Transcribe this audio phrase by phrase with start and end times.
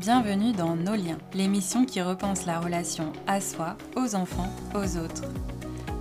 [0.00, 5.24] Bienvenue dans Nos liens, l'émission qui repense la relation à soi, aux enfants, aux autres.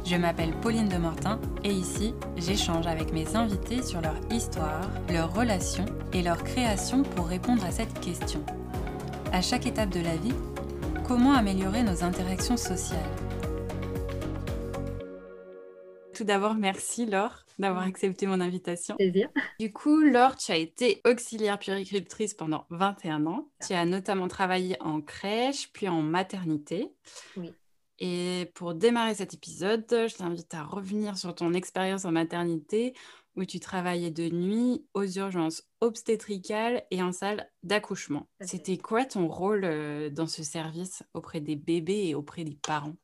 [0.05, 5.33] Je m'appelle Pauline de Mortin et ici, j'échange avec mes invités sur leur histoire, leurs
[5.33, 5.83] relations
[6.13, 8.39] et leur création pour répondre à cette question.
[9.33, 10.35] À chaque étape de la vie,
[11.05, 13.28] comment améliorer nos interactions sociales?
[16.19, 18.97] Tout d'abord, merci Laure d'avoir accepté mon invitation.
[18.97, 19.29] Plaisir.
[19.57, 23.49] Du coup, Laure, tu as été auxiliaire puéricultrice pendant 21 ans.
[23.65, 26.91] Tu as notamment travaillé en crèche, puis en maternité.
[27.37, 27.53] Oui.
[27.99, 32.93] Et pour démarrer cet épisode, je t'invite à revenir sur ton expérience en maternité
[33.37, 38.27] où tu travaillais de nuit aux urgences obstétricales et en salle d'accouchement.
[38.41, 42.97] C'était quoi ton rôle euh, dans ce service auprès des bébés et auprès des parents?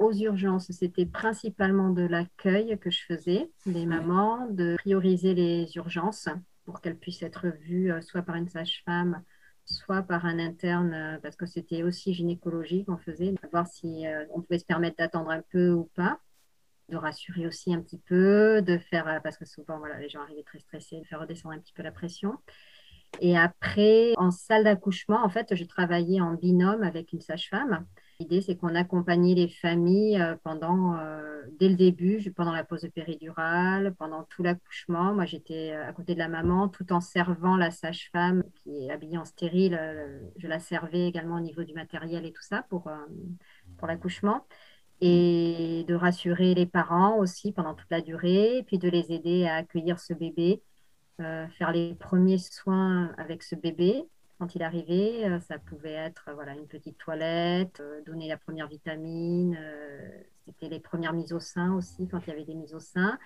[0.00, 6.28] Aux urgences, c'était principalement de l'accueil que je faisais des mamans, de prioriser les urgences
[6.64, 9.22] pour qu'elles puissent être vues euh, soit par une sage-femme,
[9.66, 14.06] soit par un interne, euh, parce que c'était aussi gynécologie qu'on faisait, de voir si
[14.06, 16.18] euh, on pouvait se permettre d'attendre un peu ou pas,
[16.88, 20.42] de rassurer aussi un petit peu, de faire, parce que souvent, voilà, les gens arrivaient
[20.42, 22.38] très stressés, de faire redescendre un petit peu la pression.
[23.20, 27.86] Et après, en salle d'accouchement, en fait, je travaillais en binôme avec une sage-femme
[28.20, 32.86] L'idée, c'est qu'on accompagnait les familles euh, pendant, euh, dès le début, pendant la pause
[32.94, 35.14] péridurale, pendant tout l'accouchement.
[35.14, 38.90] Moi, j'étais euh, à côté de la maman tout en servant la sage-femme qui est
[38.90, 39.80] habillée en stérile.
[40.36, 42.90] Je la servais également au niveau du matériel et tout ça pour,
[43.78, 44.46] pour l'accouchement.
[45.00, 49.54] Et de rassurer les parents aussi pendant toute la durée, puis de les aider à
[49.54, 50.62] accueillir ce bébé,
[51.16, 54.04] faire les premiers soins avec ce bébé
[54.40, 55.26] quand il arrivait.
[55.26, 59.56] Euh, ça pouvait être euh, voilà, une petite toilette, euh, donner la première vitamine.
[60.46, 63.18] C'était les premières mises au sein aussi, quand il y avait des mises au sein.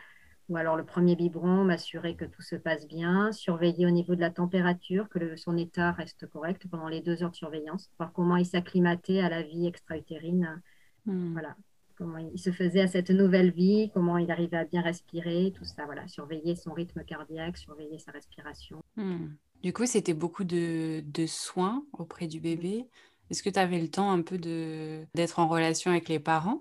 [0.50, 4.20] Ou alors le premier biberon, m'assurer que tout se passe bien, surveiller au niveau de
[4.20, 8.36] la température, que son état reste correct pendant les deux heures de surveillance, voir comment
[8.36, 10.60] il s'acclimatait à la vie extra-utérine.
[11.06, 11.32] Hmm.
[11.32, 11.56] Voilà,
[11.96, 15.64] comment il se faisait à cette nouvelle vie, comment il arrivait à bien respirer, tout
[15.64, 18.82] ça, voilà, surveiller son rythme cardiaque, surveiller sa respiration.
[18.96, 19.28] Hmm.
[19.64, 22.86] Du coup, c'était beaucoup de, soins auprès du bébé.
[23.30, 26.60] Est-ce que tu avais le temps un peu d'être en relation avec les parents?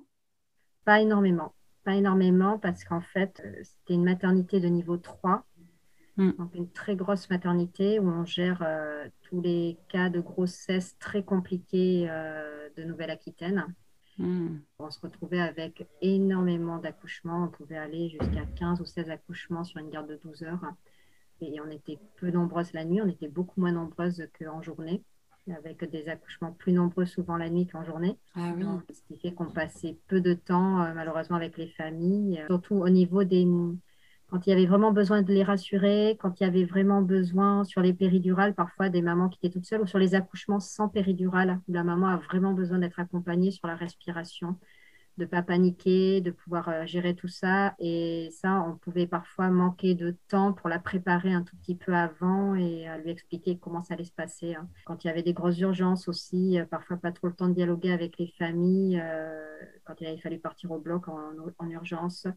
[0.86, 1.54] Pas énormément.
[1.84, 5.46] Pas énormément parce qu'en fait, euh, c'était une maternité de niveau 3.
[6.16, 6.32] Hmm.
[6.40, 11.24] Donc une très grosse maternité où on gère euh, tous les cas de grossesse très
[11.24, 13.66] compliqués euh, de Nouvelle-Aquitaine.
[14.18, 14.60] Hmm.
[14.80, 17.44] On se retrouvait avec énormément d'accouchements.
[17.44, 20.74] On pouvait aller jusqu'à 15 ou 16 accouchements sur une garde de 12 heures
[21.42, 25.04] et on était peu nombreuses la nuit, on était beaucoup moins nombreuses qu'en journée,
[25.52, 28.18] avec des accouchements plus nombreux souvent la nuit qu'en journée.
[28.36, 28.54] Ah
[28.92, 32.76] ce qui fait qu'on passait peu de temps euh, malheureusement avec les familles, euh, surtout
[32.76, 33.48] au niveau des...
[34.30, 37.64] Quand il y avait vraiment besoin de les rassurer, quand il y avait vraiment besoin
[37.66, 40.90] sur les péridurales, parfois des mamans qui étaient toutes seules, ou sur les accouchements sans
[40.90, 44.58] péridurale, où la maman a vraiment besoin d'être accompagnée sur la respiration,
[45.18, 47.76] de pas paniquer, de pouvoir euh, gérer tout ça.
[47.80, 51.94] Et ça, on pouvait parfois manquer de temps pour la préparer un tout petit peu
[51.94, 54.56] avant et lui expliquer comment ça allait se passer.
[54.56, 54.68] Hein.
[54.86, 57.54] Quand il y avait des grosses urgences aussi, euh, parfois pas trop le temps de
[57.54, 62.28] dialoguer avec les familles, euh, quand il fallu partir au bloc en, urgence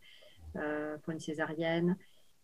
[0.55, 1.97] pour une césarienne.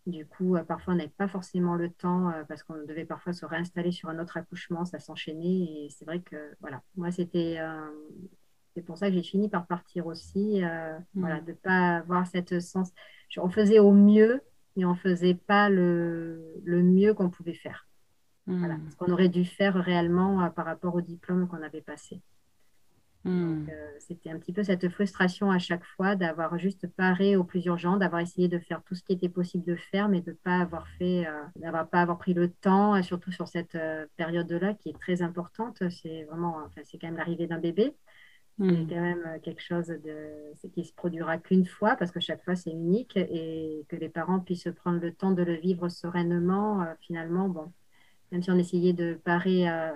[0.06, 3.92] Du coup, parfois, on n'avait pas forcément le temps parce qu'on devait parfois se réinstaller
[3.92, 5.62] sur un autre accouchement, ça s'enchaînait.
[5.62, 7.58] Et c'est vrai que, voilà, moi, c'était
[8.74, 11.44] c'est pour ça que j'ai fini par partir aussi, euh, voilà, mm.
[11.44, 12.90] de ne pas avoir cette sens.
[13.36, 14.40] On faisait au mieux,
[14.76, 17.86] mais on ne faisait pas le, le mieux qu'on pouvait faire.
[18.46, 18.90] Voilà, mm.
[18.90, 22.20] ce qu'on aurait dû faire réellement euh, par rapport au diplôme qu'on avait passé.
[23.24, 23.68] Mm.
[23.68, 27.66] Euh, c'était un petit peu cette frustration à chaque fois d'avoir juste paré au plus
[27.66, 30.36] urgent, d'avoir essayé de faire tout ce qui était possible de faire, mais de ne
[30.36, 33.78] pas avoir fait, d'avoir pas avoir pris le temps, surtout sur cette
[34.16, 35.88] période-là qui est très importante.
[35.90, 37.94] C'est vraiment, enfin, c'est quand même l'arrivée d'un bébé.
[38.62, 38.88] C'est hmm.
[38.88, 42.54] quand même euh, quelque chose de, qui se produira qu'une fois parce que chaque fois
[42.54, 46.82] c'est unique et que les parents puissent prendre le temps de le vivre sereinement.
[46.82, 47.72] Euh, finalement, bon,
[48.30, 49.90] même si on essayait de parer, euh,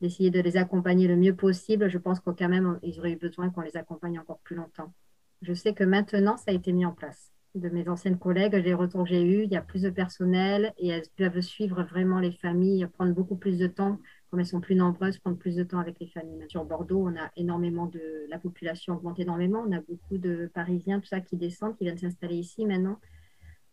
[0.00, 3.16] d'essayer de les accompagner le mieux possible, je pense qu'au quand même ils auraient eu
[3.16, 4.94] besoin qu'on les accompagne encore plus longtemps.
[5.42, 7.30] Je sais que maintenant ça a été mis en place.
[7.54, 10.72] De mes anciennes collègues, les retours que j'ai eus, il y a plus de personnel
[10.78, 13.98] et elles peuvent suivre vraiment les familles, prendre beaucoup plus de temps
[14.30, 16.44] comme elles sont plus nombreuses, prendre plus de temps avec les familles.
[16.48, 18.26] Sur Bordeaux, on a énormément de.
[18.28, 19.64] La population augmente énormément.
[19.66, 23.00] On a beaucoup de Parisiens, tout ça, qui descendent, qui viennent s'installer ici maintenant,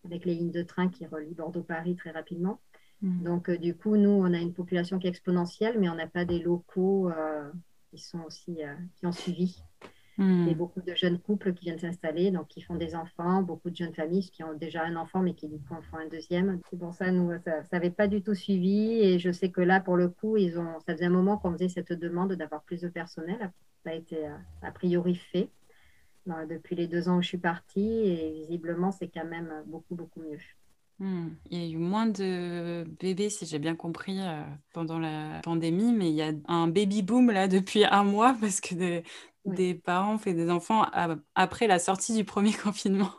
[0.06, 2.62] avec les lignes de train qui relient Bordeaux-Paris très rapidement.
[3.02, 3.24] Mmh.
[3.24, 6.08] Donc, euh, du coup, nous, on a une population qui est exponentielle, mais on n'a
[6.08, 7.52] pas des locaux euh,
[7.90, 8.64] qui sont aussi.
[8.64, 9.62] Euh, qui ont suivi.
[10.18, 10.48] Hmm.
[10.48, 13.76] Et beaucoup de jeunes couples qui viennent s'installer, donc qui font des enfants, beaucoup de
[13.76, 16.60] jeunes familles qui ont déjà un enfant, mais qui en font un deuxième.
[16.70, 19.02] C'est pour ça, nous, ça n'avait pas du tout suivi.
[19.02, 21.52] Et je sais que là, pour le coup, ils ont, ça faisait un moment qu'on
[21.52, 23.52] faisait cette demande d'avoir plus de personnel.
[23.84, 25.50] Ça a été euh, a priori fait
[26.50, 27.88] depuis les deux ans où je suis partie.
[27.88, 30.40] Et visiblement, c'est quand même beaucoup, beaucoup mieux.
[31.00, 31.32] Hmm.
[31.52, 35.92] Il y a eu moins de bébés, si j'ai bien compris, euh, pendant la pandémie,
[35.92, 39.04] mais il y a un baby boom là depuis un mois parce que des,
[39.46, 40.86] des parents font des enfants
[41.36, 43.12] après la sortie du premier confinement.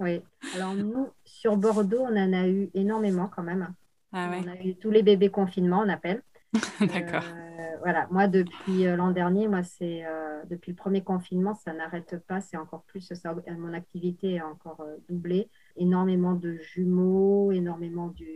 [0.00, 0.22] Oui,
[0.54, 3.74] alors nous, sur Bordeaux, on en a eu énormément quand même.
[4.12, 6.22] Ah on a eu tous les bébés confinement, on appelle.
[6.80, 7.22] D'accord.
[7.24, 11.72] Euh, voilà, moi depuis euh, l'an dernier, moi c'est euh, depuis le premier confinement, ça
[11.72, 18.08] n'arrête pas, c'est encore plus, ça, mon activité est encore doublée énormément de jumeaux, énormément
[18.08, 18.28] du...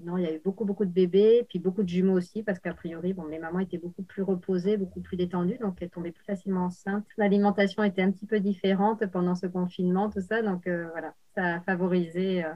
[0.00, 2.58] Non, il y a eu beaucoup, beaucoup de bébés, puis beaucoup de jumeaux aussi, parce
[2.58, 6.10] qu'a priori, bon, les mamans étaient beaucoup plus reposées, beaucoup plus détendues, donc elles tombaient
[6.10, 7.06] plus facilement enceintes.
[7.16, 11.54] L'alimentation était un petit peu différente pendant ce confinement, tout ça, donc euh, voilà, ça
[11.54, 12.52] a favorisé euh,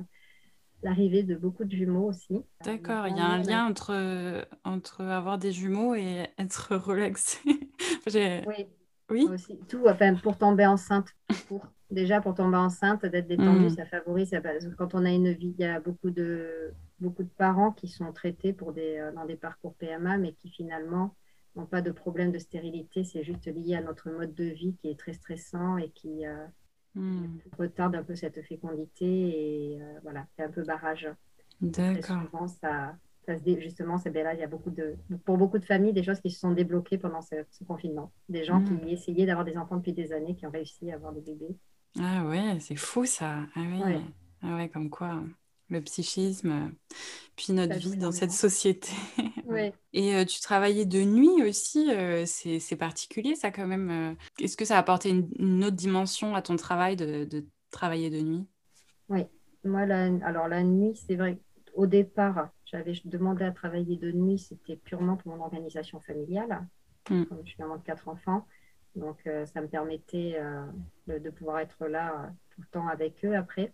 [0.82, 2.42] l'arrivée de beaucoup de jumeaux aussi.
[2.64, 7.38] D'accord, il y a un lien entre, entre avoir des jumeaux et être relaxé.
[8.46, 8.66] oui.
[9.10, 9.26] Oui.
[9.30, 11.08] Aussi, tout, enfin, pour tomber enceinte,
[11.48, 13.70] pour déjà pour tomber enceinte, d'être détendu, mm.
[13.70, 14.30] ça favorise.
[14.76, 18.12] quand on a une vie, il y a beaucoup de, beaucoup de parents qui sont
[18.12, 21.14] traités pour des, euh, dans des parcours PMA, mais qui finalement
[21.54, 23.04] n'ont pas de problème de stérilité.
[23.04, 26.46] C'est juste lié à notre mode de vie qui est très stressant et qui, euh,
[26.94, 27.38] mm.
[27.58, 31.08] retarde un peu cette fécondité et euh, voilà, c'est un peu barrage.
[31.60, 32.48] D'accord.
[32.60, 32.96] ça,
[33.58, 36.30] justement, c'est là, il y a beaucoup de, pour beaucoup de familles, des choses qui
[36.30, 37.36] se sont débloquées pendant ce,
[37.66, 38.12] confinement.
[38.28, 38.88] Des gens qui mm.
[38.88, 41.56] essayaient d'avoir des enfants depuis des années, qui ont réussi à avoir des bébés.
[41.98, 43.40] Ah ouais, c'est fou ça.
[43.54, 44.00] Ah oui.
[44.42, 45.22] Ah ouais, comme quoi
[45.68, 46.72] le psychisme,
[47.36, 48.90] puis notre vie dans cette société.
[49.46, 49.72] Ouais.
[49.92, 53.90] Et euh, tu travaillais de nuit aussi, euh, c'est particulier ça quand même.
[53.90, 54.14] Euh.
[54.40, 58.44] Est-ce que ça a apporté une, autre dimension à ton travail de, travailler de nuit?
[59.08, 59.22] Oui,
[59.62, 61.38] moi, la, alors la nuit, c'est vrai,
[61.76, 66.66] au départ, j'avais demandé à travailler de nuit, c'était purement pour mon organisation familiale.
[67.08, 67.24] Hmm.
[67.24, 68.46] Comme je suis maman de quatre enfants.
[68.96, 73.24] Donc, euh, ça me permettait euh, de, pouvoir être là euh, tout le temps avec
[73.24, 73.72] eux après.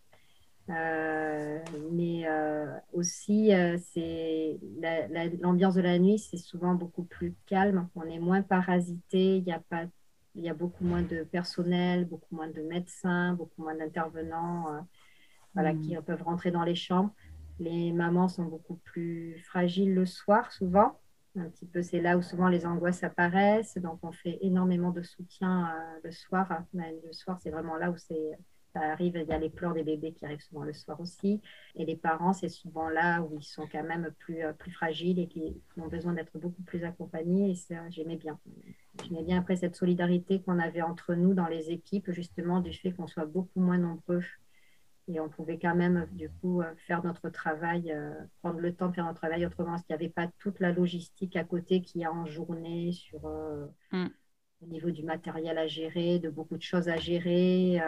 [0.68, 2.26] mais
[2.92, 3.52] aussi,
[3.92, 4.58] c'est
[5.40, 7.88] l'ambiance de la nuit, c'est souvent beaucoup plus calme.
[7.94, 9.38] On est moins parasité.
[9.38, 9.84] Il y a pas,
[10.34, 14.86] il y a beaucoup moins de personnel, beaucoup moins de médecins, beaucoup moins d'intervenants,
[15.54, 16.02] voilà, qui hmm.
[16.02, 17.14] peuvent rentrer dans les chambres.
[17.58, 20.98] Les mamans sont beaucoup plus fragiles le soir, souvent
[21.36, 23.78] un petit peu, c'est là où souvent les angoisses apparaissent.
[23.78, 26.62] Donc, on fait énormément de soutien euh, le soir.
[26.74, 28.14] Le soir, c'est vraiment là où ça
[28.74, 29.16] arrive.
[29.16, 31.40] Il y a les pleurs des bébés qui arrivent souvent le soir aussi.
[31.74, 35.18] Et les parents, c'est souvent là où ils sont quand même plus, euh, plus fragiles
[35.18, 37.52] et qui ont besoin d'être beaucoup plus accompagnés.
[37.52, 38.38] Et ça, j'aimais bien.
[39.02, 42.92] J'aimais bien après cette solidarité qu'on avait entre nous dans les équipes, justement, du fait
[42.92, 44.22] qu'on soit beaucoup moins nombreux
[45.08, 48.88] et on pouvait quand même, du coup, euh, faire notre travail, euh, prendre le temps
[48.88, 51.82] de faire notre travail autrement, parce qu'il n'y avait pas toute la logistique à côté
[51.82, 54.06] qu'il y a en journée sur, euh, mm.
[54.62, 57.80] au niveau du matériel à gérer, de beaucoup de choses à gérer,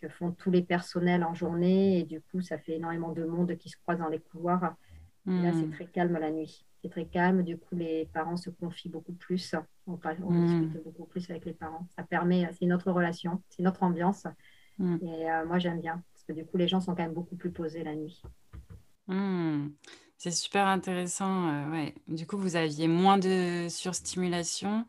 [0.00, 2.00] que font tous les personnels en journée?
[2.00, 4.76] Et du coup, ça fait énormément de monde qui se croise dans les couloirs.
[5.24, 5.70] là, c'est mm.
[5.70, 6.66] très calme la nuit.
[6.82, 7.42] C'est très calme.
[7.42, 9.54] Du coup, les parents se confient beaucoup plus.
[9.86, 10.44] On, mm.
[10.44, 11.88] discute beaucoup plus avec les parents.
[11.96, 14.26] Ça permet, c'est notre relation, c'est notre ambiance.
[14.80, 17.94] Et moi, j'aime bien du coup, les gens sont quand même beaucoup plus posés la
[17.94, 18.22] nuit.
[19.06, 19.68] Hmm.
[20.18, 21.48] c'est super intéressant.
[21.48, 21.94] Euh, ouais.
[22.08, 24.84] Du coup, vous aviez moins de surstimulation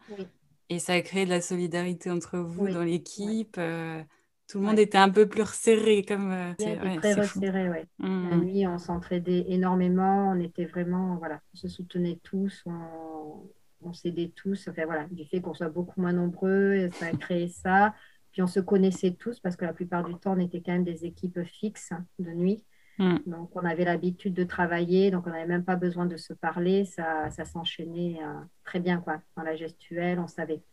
[0.68, 3.56] et ça a créé de la solidarité entre vous dans l'équipe.
[3.58, 4.02] Euh,
[4.48, 6.04] tout le monde était un peu plus resserré.
[6.04, 6.54] Comme, euh,
[6.98, 7.78] très resserré, oui.
[8.00, 8.30] Hmm.
[8.30, 10.32] La nuit, on s'entraidait énormément.
[10.32, 12.64] On était vraiment, voilà, on se soutenait tous.
[12.66, 13.50] On,
[13.82, 14.68] on s'aidait tous.
[14.68, 17.94] Enfin, voilà, du fait qu'on soit beaucoup moins nombreux, ça a créé ça.
[18.40, 20.86] Puis on se connaissait tous parce que la plupart du temps, on était quand même
[20.86, 22.64] des équipes fixes de nuit.
[22.98, 23.18] Hmm.
[23.26, 26.86] Donc on avait l'habitude de travailler, donc on n'avait même pas besoin de se parler.
[26.86, 29.20] Ça, ça s'enchaînait euh, très bien quoi.
[29.36, 30.64] Dans la gestuelle, on savait.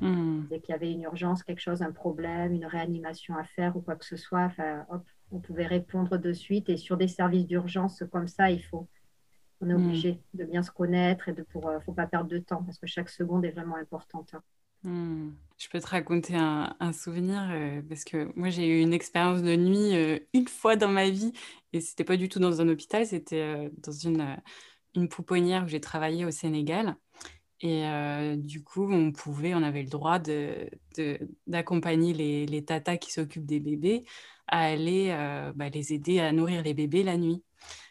[0.00, 0.46] Hmm.
[0.50, 3.82] Dès qu'il y avait une urgence, quelque chose, un problème, une réanimation à faire ou
[3.82, 4.50] quoi que ce soit,
[4.90, 6.70] hop, on pouvait répondre de suite.
[6.70, 8.88] Et sur des services d'urgence comme ça, il faut,
[9.60, 9.76] on est hmm.
[9.76, 12.78] obligé de bien se connaître et de pour, euh, faut pas perdre de temps parce
[12.78, 14.34] que chaque seconde est vraiment importante.
[14.34, 14.42] Hein.
[15.62, 19.54] Je peux te raconter un, souvenir euh, parce que moi j'ai eu une expérience de
[19.54, 21.32] nuit euh, une fois dans ma vie
[21.72, 24.36] et c'était pas du tout dans un hôpital, c'était euh, dans une,
[24.96, 26.96] une pouponnière où j'ai travaillé au Sénégal.
[27.60, 27.84] Et
[28.38, 30.18] du coup, on pouvait, on avait le droit
[31.46, 34.02] d'accompagner de, les, les, tatas qui s'occupent des bébés
[34.48, 35.10] à aller
[35.54, 37.44] bah, les aider à nourrir les bébés la nuit.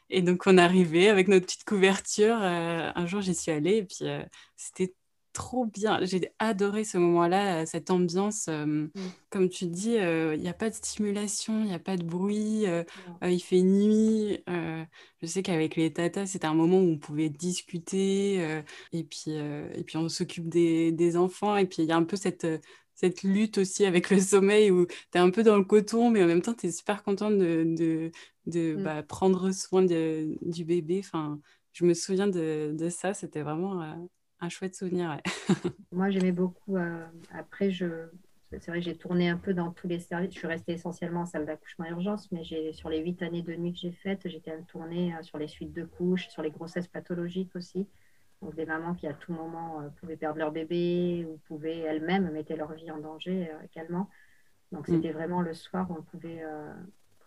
[0.10, 2.36] Et donc, on arrivait avec notre petite couverture.
[2.36, 4.04] un jour, j'y suis allée et puis
[4.58, 4.94] c'était
[5.34, 6.00] trop bien.
[6.04, 8.48] J'ai adoré ce moment-là, cette ambiance.
[8.48, 8.88] Mm.
[9.30, 12.66] Comme tu dis, il n'y a pas de stimulation, il n'y a pas de bruit,
[13.24, 14.44] il fait nuit.
[14.48, 18.62] je sais qu'avec les tatas, c'était un moment où on pouvait discuter
[18.92, 21.56] et, puis, et puis on s'occupe des, des, enfants.
[21.58, 22.46] Et puis il y a un peu cette,
[23.02, 26.24] cette lutte aussi avec le sommeil où tu es un peu dans le coton, mais
[26.24, 28.12] en même temps, tu es super contente de, de,
[28.46, 28.84] de mm.
[28.84, 31.00] bah, prendre soin du bébé.
[31.04, 31.40] Enfin,
[31.74, 33.96] je me souviens de, de ça, c'était vraiment euh,
[34.42, 35.18] un chouette souvenir.
[35.92, 36.78] Moi, j'aimais beaucoup.
[36.78, 38.08] Euh, après, je...
[38.52, 40.34] c'est vrai que j'ai tourné un peu dans tous les services.
[40.34, 42.44] Je suis restée essentiellement en salle d'accouchement urgence, mais
[42.74, 45.74] sur les huit années de nuit que j'ai faites, j'étais tournée euh, sur les suites
[45.74, 47.88] de couches, sur les grossesses pathologiques aussi.
[48.42, 52.56] Donc des mamans qui à tout moment pouvaient perdre leur bébé ou pouvaient elles-mêmes mettre
[52.56, 54.10] leur vie en danger également.
[54.72, 54.96] Donc mm.
[54.96, 56.44] c'était vraiment le soir où on pouvait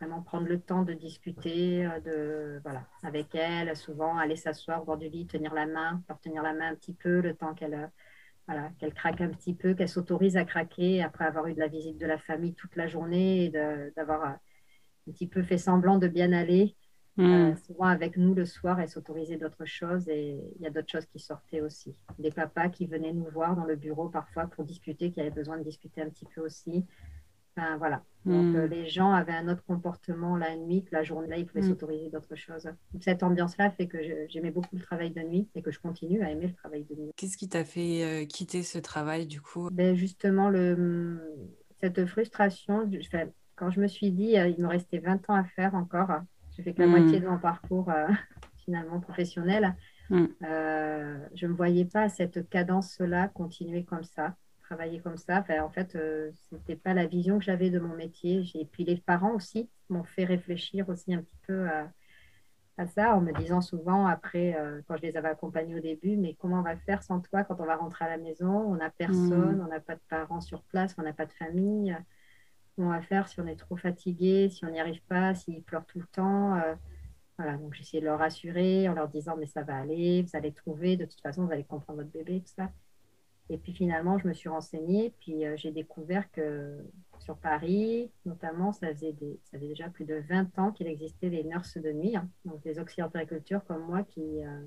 [0.05, 4.85] vraiment prendre le temps de discuter euh, de, voilà, avec elle, souvent aller s'asseoir au
[4.85, 7.55] bord du lit, tenir la main, leur tenir la main un petit peu, le temps
[7.55, 7.87] qu'elle euh,
[8.47, 11.69] voilà, qu'elle craque un petit peu, qu'elle s'autorise à craquer après avoir eu de la
[11.69, 13.49] visite de la famille toute la journée et
[13.97, 14.35] d'avoir euh,
[15.09, 16.77] un petit peu fait semblant de bien aller.
[17.17, 17.55] Hmm.
[17.69, 21.07] souvent avec nous le soir, elle s'autorisait d'autres choses et il y a d'autres choses
[21.07, 21.97] qui sortaient aussi.
[22.19, 25.57] Des papas qui venaient nous voir dans le bureau parfois pour discuter, qui avaient besoin
[25.57, 26.85] de discuter un petit peu aussi
[27.79, 28.03] voilà.
[28.25, 28.71] Donc, euh, hmm.
[28.71, 31.29] les gens avaient un autre comportement la nuit que la journée.
[31.29, 31.69] Là, ils pouvaient hmm.
[31.69, 32.69] s'autoriser d'autres choses.
[33.01, 36.31] cette ambiance-là fait que j'aimais beaucoup le travail de nuit et que je continue à
[36.31, 37.11] aimer le travail de nuit.
[37.17, 39.69] Qu'est-ce qui t'a fait euh, quitter ce travail, du coup?
[39.71, 41.21] Ben, Justement, le,
[41.83, 42.91] cette frustration.
[43.57, 46.11] quand je me suis dit, euh, il me restait 20 ans à faire encore,
[46.57, 46.91] j'ai fait que la hmm.
[46.91, 47.91] moitié de mon parcours
[48.65, 49.77] finalement professionnel.
[50.11, 54.35] je ne me voyais pas cette cadence-là continuer comme ça
[54.65, 55.45] travailler comme ça.
[55.63, 58.43] en fait, euh, ce n'était pas la vision que j'avais de mon métier.
[58.55, 63.21] Et puis les parents aussi m'ont fait réfléchir aussi un petit peu à, ça, en
[63.21, 66.63] me disant souvent après, euh, quand je les avais accompagnés au début, mais comment on
[66.63, 68.51] va faire sans toi quand on va rentrer à la maison?
[68.51, 69.65] On n'a personne, mmh.
[69.65, 71.97] on n'a pas de parents sur place, on n'a pas de famille.
[72.75, 75.63] Comment on va faire si on est trop fatigué, si on n'y arrive pas, s'ils
[75.63, 76.75] pleurent tout le temps euh,
[77.39, 80.53] voilà, donc j'essayais de leur rassurer en leur disant mais ça va aller, vous allez
[80.53, 82.71] trouver, de toute façon vous allez comprendre votre bébé, tout ça.
[83.51, 86.79] Et puis finalement, je me suis renseignée, puis euh, j'ai découvert que
[87.19, 91.77] sur Paris, notamment, ça faisait, des, déjà plus de 20 ans qu'il existait les nurses
[91.77, 92.29] de nuit, hein.
[92.45, 94.63] donc des auxiliaires de comme moi qui euh,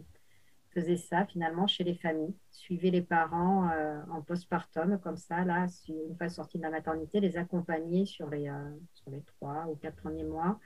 [0.69, 5.65] faisaient ça finalement chez les familles, suivaient les parents euh, en postpartum, comme ça, là,
[5.87, 8.51] une fois sortis de la maternité, les accompagner sur les,
[8.93, 10.59] sur les trois ou quatre premiers mois,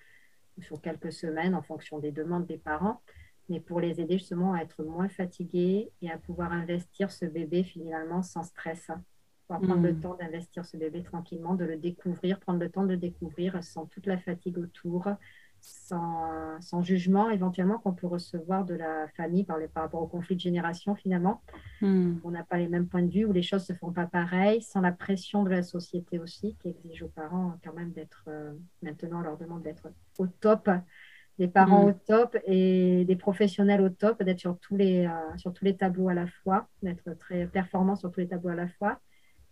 [0.57, 3.01] ou sur quelques semaines en fonction des demandes des parents
[3.51, 7.63] mais pour les aider justement à être moins fatigués et à pouvoir investir ce bébé
[7.63, 8.89] finalement sans stress.
[8.89, 9.03] Hein.
[9.47, 9.99] Prendre le hmm.
[9.99, 13.85] temps d'investir ce bébé tranquillement, de le découvrir, prendre le temps de le découvrir sans
[13.85, 15.09] toute la fatigue autour,
[15.59, 20.07] sans, sans jugement éventuellement qu'on peut recevoir de la famille par, les, par rapport au
[20.07, 21.41] conflit de génération finalement.
[21.81, 22.15] Hmm.
[22.23, 24.05] On n'a pas les mêmes points de vue, où les choses ne se font pas
[24.05, 28.23] pareil, sans la pression de la société aussi, qui exige aux parents quand même d'être,
[28.29, 30.69] euh, maintenant on leur demande d'être au top
[31.41, 31.89] des parents mm.
[31.89, 35.75] au top et des professionnels au top, d'être sur, tous les, euh, sur tous les
[35.75, 38.99] tableaux à la fois, d'être très performants sur tous les tableaux à la fois.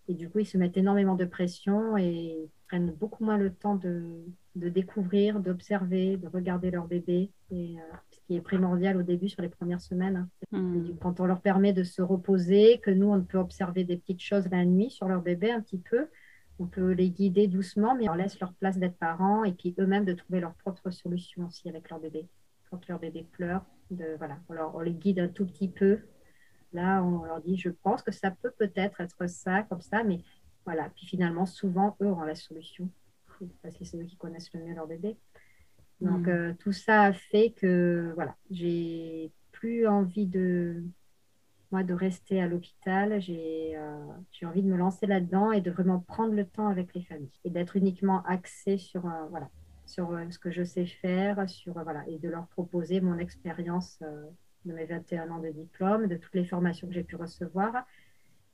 [0.08, 3.76] Et du coup, ils se mettent énormément de pression et prennent beaucoup moins le temps
[3.76, 4.04] de,
[4.56, 9.30] de découvrir, d'observer, de regarder leur bébé, et, euh, ce qui est primordial au début
[9.30, 10.28] sur les premières semaines.
[10.52, 10.92] Mm.
[11.02, 14.48] quand on leur permet de se reposer, que nous, on peut observer des petites choses
[14.52, 16.08] la nuit sur leur bébé un petit peu,
[16.60, 20.06] on peut les guider doucement, mais on laisse leur place d'être parents et puis eux-mêmes
[20.06, 22.28] de trouver leur propre solution aussi avec leur bébé.
[22.70, 24.40] Quand leur bébé pleure, de, voilà,
[24.74, 26.00] on, les guide un tout petit peu.
[26.74, 30.20] Là, on leur dit, je pense que ça peut peut-être être ça, comme ça, mais
[30.66, 30.90] voilà.
[30.96, 32.90] Puis finalement, souvent, eux ont la solution
[33.64, 35.18] parce que c'est eux qui connaissent le mieux leur bébé.
[36.02, 36.30] Donc, mmh.
[36.30, 40.84] euh, tout ça a fait que, voilà, j'ai plus envie de,
[41.72, 43.14] moi, de rester à l'hôpital.
[43.14, 47.04] Euh, j'ai envie de me lancer là-dedans et de vraiment prendre le temps avec les
[47.04, 49.50] familles et d'être uniquement axée sur, euh, voilà,
[49.86, 54.00] sur euh, ce que je sais faire sur, voilà, et de leur proposer mon expérience
[54.66, 57.86] de mes 21 ans de diplôme, de toutes les formations que j'ai pu recevoir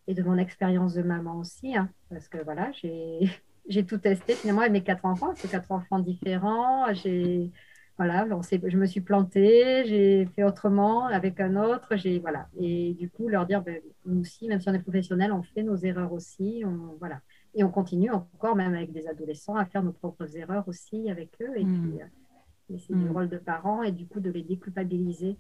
[0.08, 1.76] et de mon expérience de maman aussi.
[1.76, 5.34] Hein, parce que voilà, j'ai tout testé finalement avec mes quatre enfants.
[5.36, 6.94] C'est quatre enfants différents.
[6.94, 7.52] J'ai
[7.98, 12.50] voilà, je me suis plantée, j'ai fait autrement avec un autre, j'ai voilà.
[12.60, 15.64] Et du coup, leur dire, ben, nous aussi, même si on est professionnels, on fait
[15.64, 17.22] nos erreurs aussi, on, voilà.
[17.54, 21.30] Et on continue encore, même avec des adolescents, à faire nos propres erreurs aussi avec
[21.42, 21.54] eux.
[21.56, 23.12] Et puis, euh, c'est du hmm.
[23.12, 25.38] rôle de parents et du coup de les déculpabiliser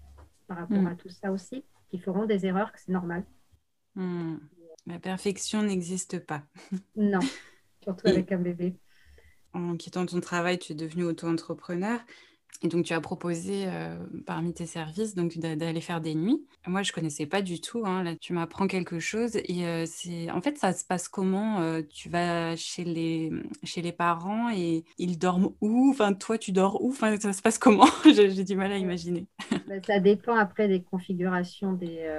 [0.47, 0.87] par rapport hmm.
[0.87, 3.25] à tout ça aussi, qui feront des erreurs, que c'est normal.
[3.97, 6.43] La perfection n'existe pas.
[6.95, 7.19] non,
[7.83, 8.77] surtout avec un bébé.
[9.53, 11.99] En quittant ton travail, tu es devenu auto-entrepreneur.
[12.61, 16.45] Et donc, tu as proposé euh, parmi tes services donc d'aller faire des nuits.
[16.67, 17.83] Moi, je connaissais pas du tout.
[17.85, 18.03] Hein.
[18.03, 19.35] Là, tu m'apprends quelque chose.
[19.35, 23.31] Et euh, c'est en fait, ça se passe comment euh, Tu vas chez les
[23.63, 25.89] chez les parents et ils dorment où?
[25.89, 26.89] Enfin, toi, tu dors où?
[26.89, 27.87] Enfin, ça se passe comment?
[28.05, 29.27] J'ai du mal à imaginer.
[29.67, 32.09] Ben, ça dépend après des configurations des,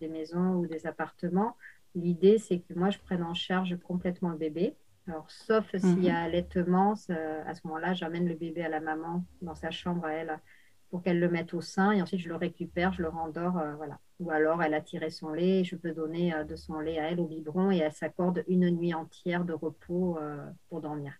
[0.00, 1.56] des maisons ou des appartements.
[1.94, 4.74] L'idée, c'est que moi, je prenne en charge complètement le bébé.
[5.06, 6.26] Alors, sauf s'il y a mhm.
[6.26, 10.38] allaitement, à ce moment-là, j'amène le bébé à la maman dans sa chambre à elle
[10.90, 13.74] pour qu'elle le mette au sein et ensuite je le récupère, je le rendors, euh,
[13.76, 13.98] voilà.
[14.18, 17.10] Ou alors elle a tiré son lait, je peux donner euh, de son lait à
[17.10, 21.12] elle au biberon et elle s'accorde une nuit entière de repos euh, pour dormir.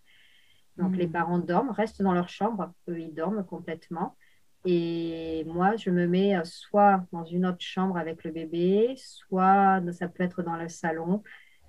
[0.77, 1.13] Donc les mhm.
[1.13, 4.15] parents dorment, restent dans leur chambre, eux ils dorment complètement.
[4.63, 10.07] Et moi, je me mets soit dans une autre chambre avec le bébé, soit ça
[10.07, 11.23] peut être dans le salon.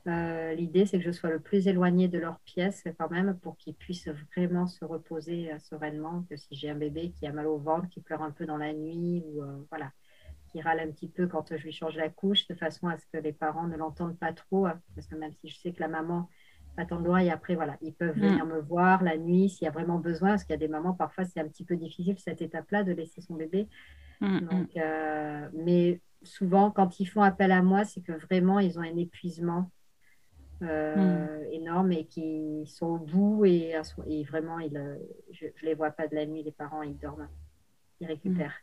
[0.09, 3.57] Euh, l'idée, c'est que je sois le plus éloigné de leur pièce quand même pour
[3.57, 6.25] qu'ils puissent vraiment se reposer euh, sereinement.
[6.29, 8.57] Que si j'ai un bébé qui a mal au ventre, qui pleure un peu dans
[8.57, 9.93] la nuit ou euh, voilà,
[10.51, 13.07] qui râle un petit peu quand je lui change la couche, de façon à ce
[13.13, 14.67] que les parents ne l'entendent pas trop.
[14.67, 16.29] Hein, parce que même si je sais que la maman
[16.77, 18.21] attend loin et après, voilà, ils peuvent mm.
[18.21, 20.31] venir me voir la nuit s'il y a vraiment besoin.
[20.31, 22.93] Parce qu'il y a des mamans, parfois, c'est un petit peu difficile cette étape-là de
[22.93, 23.69] laisser son bébé.
[24.21, 24.41] Mm, mm.
[24.49, 24.79] Donc,
[25.55, 29.71] mais souvent, quand ils font appel à moi, c'est que vraiment, ils ont un épuisement
[30.63, 33.75] euh, énormes et qui sont au bout et,
[34.07, 34.97] et vraiment, euh,
[35.33, 37.29] je ne les vois pas de la nuit, les parents, ils dorment,
[38.01, 38.61] ils récupèrent.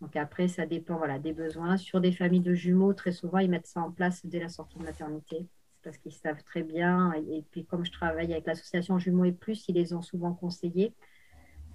[0.00, 0.04] Hmm.
[0.04, 1.76] Donc après, ça dépend voilà, des besoins.
[1.76, 4.78] Sur des familles de jumeaux, très souvent, ils mettent ça en place dès la sortie
[4.78, 5.46] de maternité
[5.82, 7.12] parce qu'ils savent très bien.
[7.28, 10.94] Et, puis comme je travaille avec l'association Jumeaux et Plus, ils les ont souvent conseillé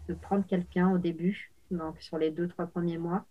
[0.07, 3.25] de prendre quelqu'un au début, donc sur les deux, trois premiers mois.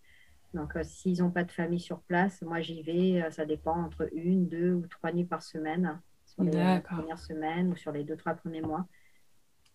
[0.52, 4.08] Donc, euh, s'ils n'ont pas de famille sur place, moi j'y vais, ça dépend entre
[4.14, 5.98] une, deux ou trois nuits par semaine
[6.36, 8.86] sur les premières semaines ou sur les deux, trois premiers mois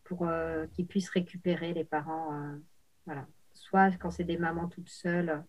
[0.04, 2.34] pour euh, qu'ils puissent récupérer les parents.
[2.34, 2.58] Euh,
[3.06, 3.28] voilà.
[3.54, 5.44] Soit quand c'est des mamans toutes seules,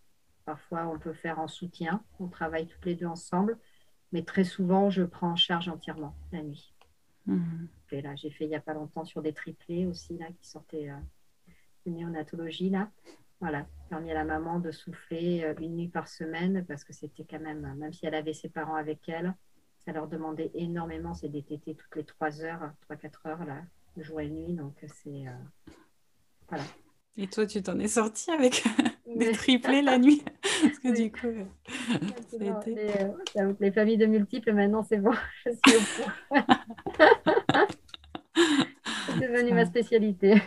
[0.45, 3.59] parfois on peut faire en soutien, on travaille toutes les deux ensemble,
[4.13, 6.73] mais très souvent je prends en charge entièrement la nuit.
[7.27, 7.69] Mhm.
[7.93, 10.49] Et là, j'ai fait il n'y a pas longtemps sur des triplés aussi, là, qui
[10.49, 10.97] sortaient euh,
[11.87, 12.91] de néonatologie, là.
[13.41, 17.25] Voilà, permis à la maman de souffler euh, une nuit par semaine parce que c'était
[17.25, 19.35] quand même, même si elle avait ses parents avec elle,
[19.85, 21.15] ça leur demandait énormément.
[21.15, 23.63] C'est des tétés toutes les 3 heures, 3-4 heures, là,
[23.97, 24.55] jour et nuit.
[24.55, 25.27] Donc, c'est.
[25.27, 25.73] Euh,
[26.49, 26.65] voilà.
[27.17, 28.65] Et toi, tu t'en es sorti avec
[29.17, 30.23] des triplés la nuit?
[30.63, 31.45] Parce que du coup, euh,
[33.37, 35.13] euh, les, familles de multiples, maintenant, c'est bon.
[35.45, 35.81] Je suis au
[36.31, 36.47] point.
[39.09, 40.41] c'est devenu ma spécialité,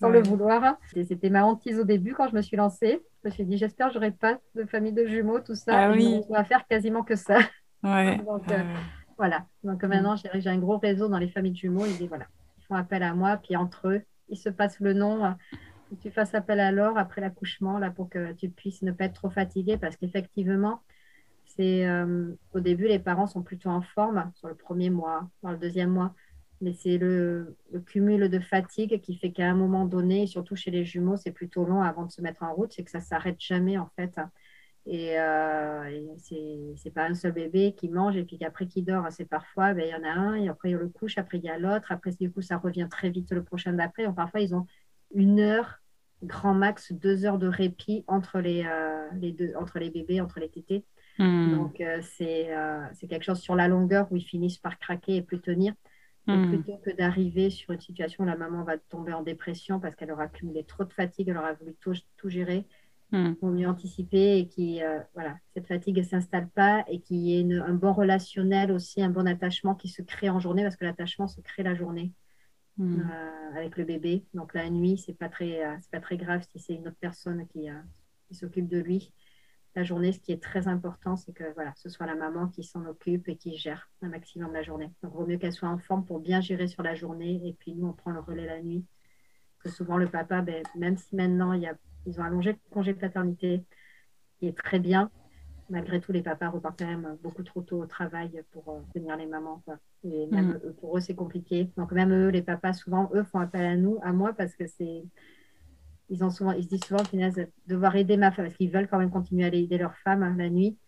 [0.00, 0.78] sans le vouloir.
[1.06, 3.02] C'était ma hantise au début quand je me suis lancée.
[3.22, 5.72] Je me suis dit, j'espère que je n'aurai pas de famille de jumeaux, tout ça.
[5.88, 6.22] Ah, oui.
[6.28, 7.38] On va faire quasiment que ça.
[8.24, 8.74] Donc, euh,
[9.16, 9.46] voilà.
[9.64, 9.88] Donc mm.
[9.88, 11.86] maintenant, j'ai un gros réseau dans les familles de jumeaux.
[11.86, 12.26] Ils, voilà,
[12.58, 15.24] ils font appel à moi, puis entre eux, ils se passent le nom.
[15.24, 15.30] Euh,
[16.02, 19.14] tu fasses appel à Laure après l'accouchement, là, pour que tu puisses ne pas être
[19.14, 20.82] trop fatigué, parce qu'effectivement,
[21.44, 25.52] c'est euh, au début, les parents sont plutôt en forme sur le premier mois, dans
[25.52, 26.14] le deuxième mois.
[26.62, 30.70] Mais c'est le, le, cumul de fatigue qui fait qu'à un moment donné, surtout chez
[30.70, 33.36] les jumeaux, c'est plutôt long avant de se mettre en route, c'est que ça s'arrête
[33.38, 34.18] jamais en fait.
[34.86, 36.14] Et, euh,
[36.76, 39.04] c'est pas un seul bébé qui mange et puis après qui dort.
[39.10, 41.44] C'est parfois, ben, il y en a un et après il le couche, après il
[41.44, 41.90] y a l'autre.
[41.90, 44.10] Après, du coup, ça revient très vite le prochain d'après.
[44.12, 44.66] Parfois, ils ont
[45.12, 45.80] une heure,
[46.22, 50.38] grand max, deux heures de répit entre les, euh, les, deux, entre les bébés, entre
[50.38, 50.84] les tétés.
[51.18, 51.56] Hmm.
[51.56, 55.22] Donc, euh, euh, c'est quelque chose sur la longueur où ils finissent par craquer et
[55.22, 55.74] plus tenir.
[56.28, 56.48] Hmm.
[56.48, 60.10] Plutôt que d'arriver sur une situation où la maman va tomber en dépression parce qu'elle
[60.10, 62.66] aura accumulé trop de fatigue, elle aura voulu tout, tout gérer
[63.12, 63.34] Hmm.
[63.34, 67.38] pour mieux anticiper et qui, euh, voilà, cette fatigue ne s'installe pas et qu'il y
[67.38, 70.84] ait un bon relationnel aussi, un bon attachement qui se crée en journée parce que
[70.84, 72.12] l'attachement se crée la journée
[72.78, 73.00] hmm.
[73.00, 74.24] euh, avec le bébé.
[74.34, 76.96] Donc la nuit, c'est pas très, euh, c'est pas très grave si c'est une autre
[77.00, 77.68] personne qui,
[78.26, 79.12] qui s'occupe de lui.
[79.76, 82.64] La journée, ce qui est très important, c'est que voilà, ce soit la maman qui
[82.64, 84.90] s'en occupe et qui gère un maximum la journée.
[85.02, 87.52] Donc, il vaut mieux qu'elle soit en forme pour bien gérer sur la journée et
[87.52, 88.84] puis nous, on prend le relais la nuit.
[89.62, 92.52] Parce que souvent, le papa, ben, même si maintenant il y a ils ont allongé
[92.52, 93.64] le congé de paternité,
[94.38, 95.10] qui est très bien.
[95.68, 99.16] Malgré tout, les papas repartent quand même beaucoup trop tôt au travail pour euh, tenir
[99.16, 99.62] les mamans.
[100.04, 100.74] Et même mm.
[100.74, 101.70] pour eux, c'est compliqué.
[101.76, 104.66] Donc même eux, les papas, souvent, eux font appel à nous, à moi, parce que
[104.66, 105.02] c'est
[106.08, 108.88] ils, ont souvent, ils se disent souvent, finalement, devoir aider ma femme, parce qu'ils veulent
[108.88, 110.78] quand même continuer à aider leur femme hein, la nuit.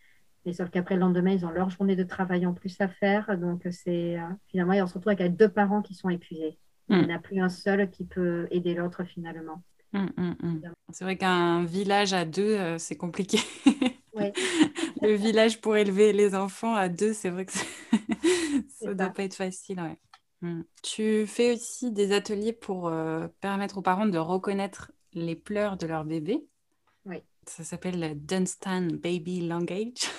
[0.46, 3.36] Mais sauf qu'après le lendemain, ils ont leur journée de travail en plus à faire.
[3.36, 6.56] Donc, c'est euh, finalement, ils se retrouvent avec deux parents qui sont épuisés.
[6.88, 7.10] Il n'y en mm.
[7.10, 9.62] a plus un seul qui peut aider l'autre finalement.
[9.92, 10.60] Mmh, mmh, mmh.
[10.92, 13.38] C'est vrai qu'un village à deux, euh, c'est compliqué.
[15.02, 17.52] le village pour élever les enfants à deux, c'est vrai que
[18.68, 19.80] ça ne doit pas être facile.
[20.82, 25.86] Tu fais aussi des ateliers pour euh, permettre aux parents de reconnaître les pleurs de
[25.86, 26.46] leur bébé.
[27.04, 27.22] Oui.
[27.46, 30.10] Ça s'appelle Dunstan Baby Language.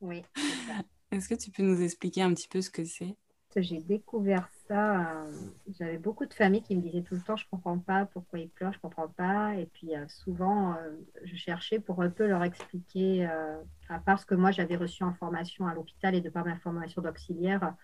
[0.00, 0.22] oui.
[1.12, 3.14] Est-ce que tu peux nous expliquer un petit peu ce que c'est?
[3.56, 5.00] J'ai découvert ça.
[5.00, 5.32] Euh,
[5.78, 8.48] j'avais beaucoup de familles qui me disaient tout le temps Je comprends pas pourquoi ils
[8.48, 9.54] pleurent, je comprends pas.
[9.56, 10.90] Et puis euh, souvent, euh,
[11.24, 13.26] je cherchais pour un peu leur expliquer,
[13.88, 16.56] à part ce que moi j'avais reçu en formation à l'hôpital et de par ma
[16.56, 17.74] formation d'auxiliaire.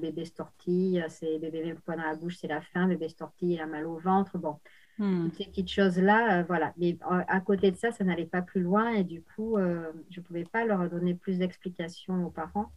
[0.00, 3.60] bébé stortille, c'est bébé le poing dans la bouche, c'est la faim, bébé stortille, il
[3.60, 4.38] a mal au ventre.
[4.38, 4.56] Bon,
[4.98, 5.30] Hmm.
[5.30, 6.74] Toutes ces petites choses-là, voilà.
[6.76, 10.22] Mais à côté de ça, ça n'allait pas plus loin et du coup, je ne
[10.22, 12.70] pouvais pas leur donner plus d'explications aux parents.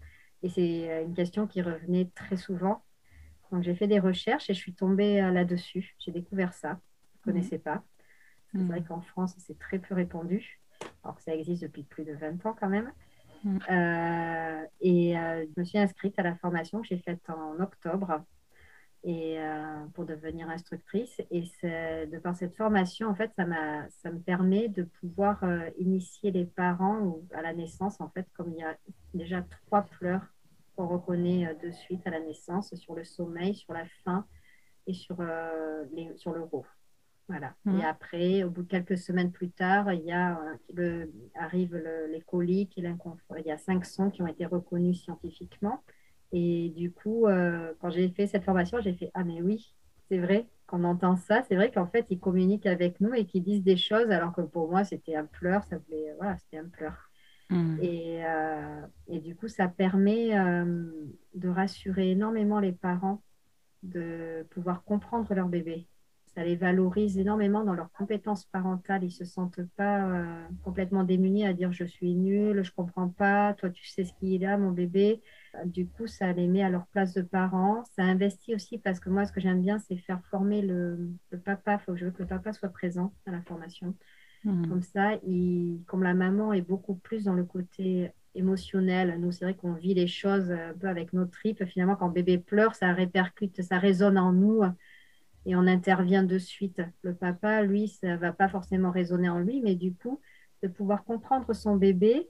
[0.44, 2.84] Et c'est une question qui revenait très souvent.
[3.52, 5.96] Donc j'ai fait des recherches et je suis tombée là-dessus.
[6.00, 6.80] J'ai découvert ça.
[7.14, 7.84] Je ne connaissais pas.
[8.52, 8.86] C'est vrai hmm.
[8.86, 10.60] qu'en France, c'est très peu répandu,
[11.04, 12.92] alors que ça existe depuis plus de 20 ans quand même.
[13.46, 13.58] Hmm.
[14.80, 18.24] et je me suis inscrite à la formation que j'ai faite en octobre
[19.04, 21.22] et euh, pour devenir instructrice.
[21.30, 23.46] Et de par cette formation, en fait, ça,
[23.90, 28.52] ça me permet de pouvoir euh, initier les parents à la naissance, en fait, comme
[28.54, 28.78] il y a
[29.14, 30.33] déjà trois pleurs
[30.76, 34.26] qu'on reconnaît euh, de suite à la naissance, sur le sommeil, sur la faim
[34.86, 35.18] et sur,
[35.94, 36.66] les, sur le rot.
[37.30, 37.54] Voilà.
[37.64, 37.80] Mmh.
[37.80, 40.38] Et après, au bout de quelques semaines plus tard, il y a,
[40.74, 41.76] le, arrive
[42.10, 43.38] les coliques et l'inconfort.
[43.40, 45.82] Il y a cinq sons qui ont été reconnus scientifiquement.
[46.34, 49.74] Et du coup, euh, quand j'ai fait cette formation, j'ai fait Ah, mais oui,
[50.10, 51.44] c'est vrai qu'on entend ça.
[51.48, 54.42] C'est vrai qu'en fait, ils communiquent avec nous et qu'ils disent des choses, alors que
[54.42, 55.64] pour moi, c'était un pleur.
[55.66, 57.10] Ça voulait, voilà, c'était un pleur.
[57.82, 60.92] Et, euh, et, du coup, ça permet euh,
[61.36, 63.22] de rassurer énormément les parents
[63.84, 65.88] de pouvoir comprendre leur bébé
[66.36, 69.04] ça les valorise énormément dans leurs compétences parentales.
[69.04, 72.76] Ils ne se sentent pas euh, complètement démunis à dire je suis nul, je ne
[72.76, 75.22] comprends pas, toi tu sais ce qu'il a, mon bébé.
[75.66, 77.84] Du coup, ça les met à leur place de parents.
[77.96, 81.12] Ça investit aussi parce que moi, ce que j'aime bien, c'est faire former le,
[81.46, 81.78] papa.
[81.80, 83.96] Faut je veux que le papa soit présent à la formation.
[84.44, 84.68] Mmh.
[84.68, 85.12] Comme ça,
[85.88, 89.94] comme la maman est beaucoup plus dans le côté émotionnel, nous, c'est vrai qu'on vit
[89.94, 91.64] les choses un peu avec nos tripes.
[91.66, 94.64] Finalement, quand bébé pleure, ça répercute, ça résonne en nous
[95.46, 96.82] et on intervient de suite.
[97.02, 100.20] Le papa, lui, ça va pas forcément résonner en lui, mais du coup,
[100.62, 102.30] de pouvoir comprendre son bébé,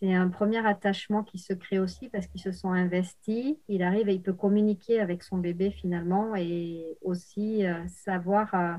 [0.00, 3.56] c'est un premier attachement qui se crée aussi parce qu'ils se sont investis.
[3.68, 8.74] Il arrive et il peut communiquer avec son bébé finalement et aussi euh, savoir euh,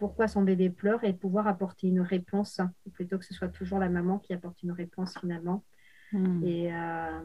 [0.00, 2.60] pourquoi son bébé pleure et pouvoir apporter une réponse
[2.94, 5.62] plutôt que ce soit toujours la maman qui apporte une réponse finalement.
[6.12, 6.42] Hmm.
[6.42, 7.20] Et, euh,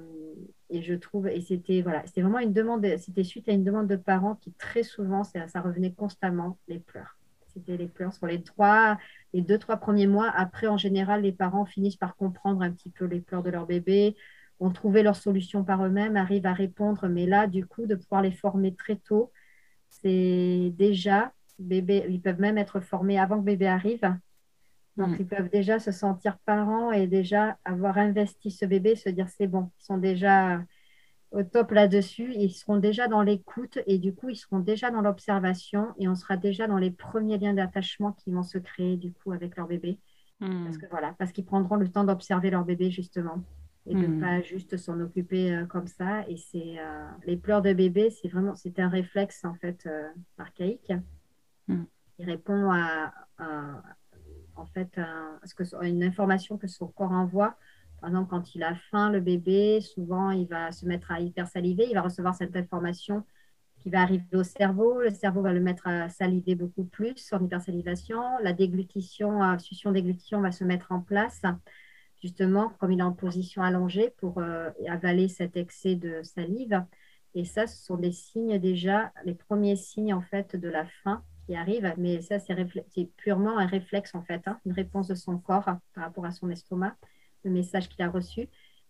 [0.69, 3.87] et, je trouve, et c'était voilà, c'était vraiment une demande, c'était suite à une demande
[3.87, 7.17] de parents qui très souvent, ça, ça revenait constamment, les pleurs.
[7.47, 8.97] C'était les pleurs sur les trois,
[9.33, 10.29] les deux, trois premiers mois.
[10.29, 13.65] Après, en général, les parents finissent par comprendre un petit peu les pleurs de leur
[13.65, 14.17] bébé,
[14.59, 17.07] ont trouvé leur solution par eux-mêmes, arrivent à répondre.
[17.07, 19.31] Mais là, du coup, de pouvoir les former très tôt,
[19.89, 24.17] c'est déjà, bébé, ils peuvent même être formés avant que bébé arrive
[24.97, 25.17] donc, mm.
[25.19, 29.47] ils peuvent déjà se sentir parents et déjà avoir investi ce bébé, se dire c'est
[29.47, 30.63] bon, ils sont déjà
[31.31, 35.01] au top là-dessus, ils seront déjà dans l'écoute et du coup, ils seront déjà dans
[35.01, 39.11] l'observation et on sera déjà dans les premiers liens d'attachement qui vont se créer du
[39.11, 39.99] coup avec leur bébé.
[40.39, 40.63] Mm.
[40.63, 43.43] Parce que voilà, parce qu'ils prendront le temps d'observer leur bébé justement
[43.87, 44.21] et de ne mm.
[44.21, 46.27] pas juste s'en occuper euh, comme ça.
[46.29, 50.07] Et c'est euh, les pleurs de bébé, c'est vraiment c'est un réflexe en fait euh,
[50.37, 50.93] archaïque.
[51.67, 53.13] Il répond à,
[54.55, 54.99] en fait
[55.81, 57.57] une information que son corps envoie.
[57.99, 61.87] Par exemple, quand il a faim, le bébé, souvent, il va se mettre à hypersaliver,
[61.89, 63.23] il va recevoir cette information
[63.79, 65.01] qui va arriver au cerveau.
[65.01, 68.21] Le cerveau va le mettre à saliver beaucoup plus en hypersalivation.
[68.41, 71.41] La déglutition, la succion déglutition va se mettre en place,
[72.21, 76.83] justement, comme il est en position allongée pour euh, avaler cet excès de salive.
[77.33, 81.23] Et ça, ce sont des signes déjà, les premiers signes en fait de la faim
[81.45, 85.37] qui arrive, mais ça, c'est purement un réflexe en fait, hein, une réponse de son
[85.37, 86.95] corps par rapport à son estomac,
[87.43, 88.49] le message qu'il a reçu.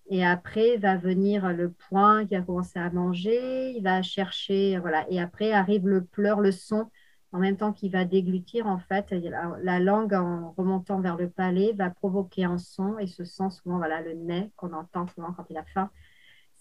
[0.09, 5.05] Et après va venir le point qui a commencé à manger, il va chercher, voilà.
[5.09, 6.89] Et après arrive le pleur, le son,
[7.31, 11.73] en même temps qu'il va déglutir, en fait, la, langue en remontant vers le palais
[11.73, 15.45] va provoquer un son et ce son, souvent, voilà, le nez qu'on entend souvent quand
[15.49, 15.89] il a faim,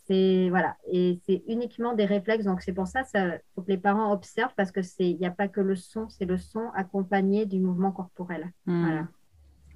[0.06, 2.44] c'est voilà, et c'est uniquement des réflexes.
[2.44, 5.26] Donc c'est pour ça, il faut que les parents observent parce que c'est, il n'y
[5.26, 8.52] a pas que le son, c'est le son accompagné du mouvement corporel.
[8.66, 8.84] Hmm.
[8.84, 9.08] Voilà.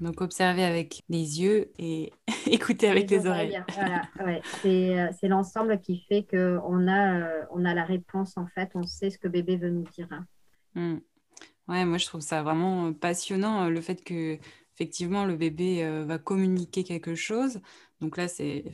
[0.01, 2.13] Donc observer avec les yeux et
[2.47, 3.61] écouter avec les, oreilles.
[3.75, 4.43] Voilà, ouais.
[4.65, 8.85] Euh, c'est, l'ensemble qui fait qu'on a, euh, on a la réponse en fait, on
[8.85, 10.09] sait ce que bébé veut nous dire.
[10.75, 10.99] Hmm.
[11.69, 14.39] Ouais, moi je trouve ça vraiment passionnant le fait que
[14.75, 17.61] effectivement le bébé euh, va communiquer quelque chose.
[18.01, 18.65] Donc là c'est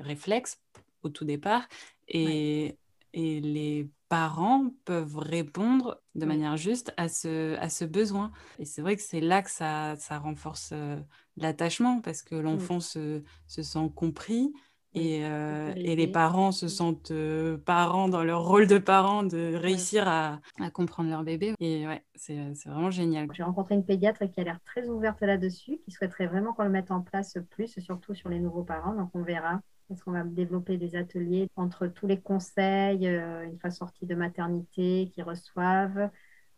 [0.00, 0.58] réflexe
[1.04, 1.68] au tout départ.
[2.08, 2.78] Et,
[3.12, 8.30] et les parents peuvent répondre de manière juste à ce, à ce besoin.
[8.58, 10.96] Et c'est vrai que c'est là que ça, ça renforce euh,
[11.36, 14.52] l'attachement parce que l'enfant se, se, sent compris.
[14.96, 19.56] Et, euh, et, les parents se sentent euh, parents dans leur rôle de parents, de
[19.56, 21.54] réussir à, à, comprendre leur bébé.
[21.58, 23.26] Et ouais, c'est vraiment génial.
[23.32, 26.70] J'ai rencontré une pédiatre qui a l'air très ouverte là-dessus, qui souhaiterait vraiment qu'on le
[26.70, 28.94] mette en place plus, surtout sur les nouveaux parents.
[28.94, 33.58] Donc on verra parce qu'on va développer des ateliers entre tous les conseils, euh, une
[33.58, 36.10] fois sortis de maternité, qui reçoivent,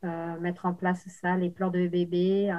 [0.04, 2.52] euh, mettre en place ça, les pleurs de bébé.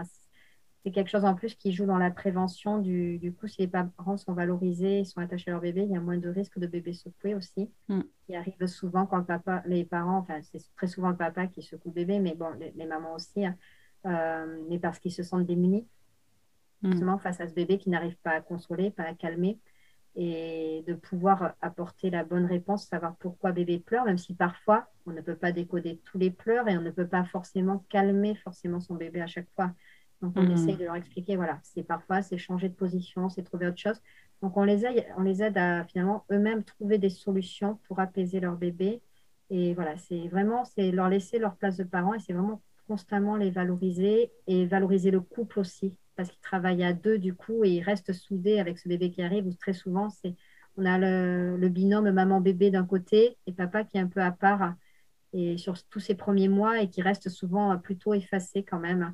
[0.84, 2.77] C'est quelque chose en plus qui joue dans la prévention.
[2.77, 5.97] Du, du, coup, si les parents sont valorisés, sont attachés à leur bébé, il y
[5.97, 7.69] a moins de risques de bébés secoués aussi.
[7.89, 8.01] Mm.
[8.30, 11.62] Il arrive souvent quand le papa, les parents, enfin, c'est très souvent le papa qui
[11.62, 13.58] secoue le bébé, mais bon, les, mamans aussi, hein,
[14.06, 15.86] euh, mais parce qu'ils se sentent démunis,
[16.84, 16.91] mm.
[16.91, 19.60] justement, face à ce bébé qui n'arrive pas à consoler, pas à calmer
[20.19, 25.12] et de pouvoir apporter la bonne réponse, savoir pourquoi bébé pleure, même si parfois on
[25.12, 28.80] ne peut pas décoder tous les pleurs et on ne peut pas forcément calmer forcément
[28.80, 29.71] son bébé à chaque fois.
[30.23, 30.51] Donc on mmh.
[30.51, 34.01] essaye de leur expliquer, voilà, c'est parfois c'est changer de position, c'est trouver autre chose.
[34.41, 38.39] Donc on les aide, on les aide à finalement eux-mêmes trouver des solutions pour apaiser
[38.39, 39.01] leur bébé.
[39.51, 43.36] Et voilà, c'est vraiment c'est leur laisser leur place de parents et c'est vraiment constamment
[43.36, 47.69] les valoriser et valoriser le couple aussi parce qu'ils travaillent à deux du coup et
[47.69, 50.36] ils restent soudés avec ce bébé qui arrive où très souvent c'est
[50.75, 54.75] on a le, binôme maman-bébé d'un côté et papa qui est un peu à part
[55.34, 59.13] et sur tous ses premiers mois et qui reste souvent plutôt effacé quand même.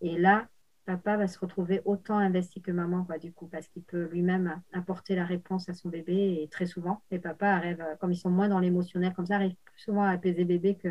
[0.00, 0.48] Et là,
[0.84, 4.60] papa va se retrouver autant investi que maman, quoi, du coup, parce qu'il peut lui-même
[4.72, 6.40] apporter la réponse à son bébé.
[6.42, 9.56] Et très souvent, les papas arrivent, comme ils sont moins dans l'émotionnel, comme ça, arrivent
[9.64, 10.88] plus souvent à apaiser bébé que,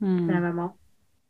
[0.00, 0.28] hmm.
[0.28, 0.76] la maman.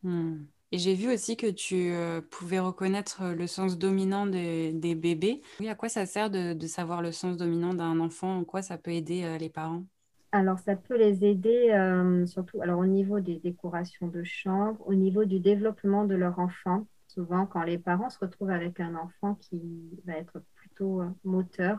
[0.02, 0.44] Hmm.
[0.70, 5.40] Et j'ai vu aussi que tu euh, pouvais reconnaître le sens dominant des, bébés.
[5.60, 8.38] Oui, à quoi ça sert de, savoir le sens dominant d'un enfant?
[8.38, 9.84] En quoi ça peut aider euh, les parents?
[10.30, 14.94] Alors, ça peut les aider euh, surtout alors, au niveau des décorations de chambre, au
[14.94, 16.86] niveau du développement de leur enfant.
[17.06, 19.62] Souvent, quand les parents se retrouvent avec un enfant qui
[20.04, 21.78] va être plutôt moteur,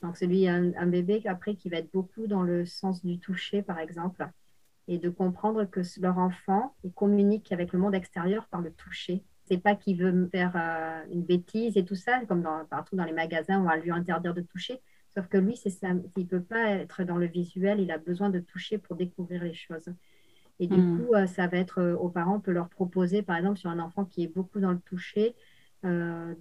[0.00, 3.60] donc celui, un, un bébé après qui va être beaucoup dans le sens du toucher,
[3.62, 4.26] par exemple,
[4.88, 9.22] et de comprendre que leur enfant communique avec le monde extérieur par le toucher.
[9.44, 13.04] C'est pas qu'il veut faire euh, une bêtise et tout ça, comme dans, partout dans
[13.04, 14.80] les magasins, on va lui interdire de toucher.
[15.14, 18.30] Sauf que lui, c'est ça, il peut pas être dans le visuel, il a besoin
[18.30, 19.88] de toucher pour découvrir les choses.
[20.60, 20.98] Et du hmm.
[20.98, 23.70] coup, euh, ça va être euh, aux parents, on peut leur proposer, par exemple, sur
[23.70, 25.34] un enfant qui est beaucoup dans le toucher,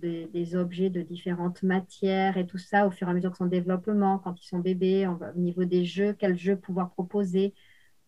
[0.02, 3.36] des, des, objets de différentes matières et tout ça au fur et à mesure de
[3.36, 7.54] son développement, quand ils sont bébés, au niveau des jeux, quels jeux pouvoir proposer,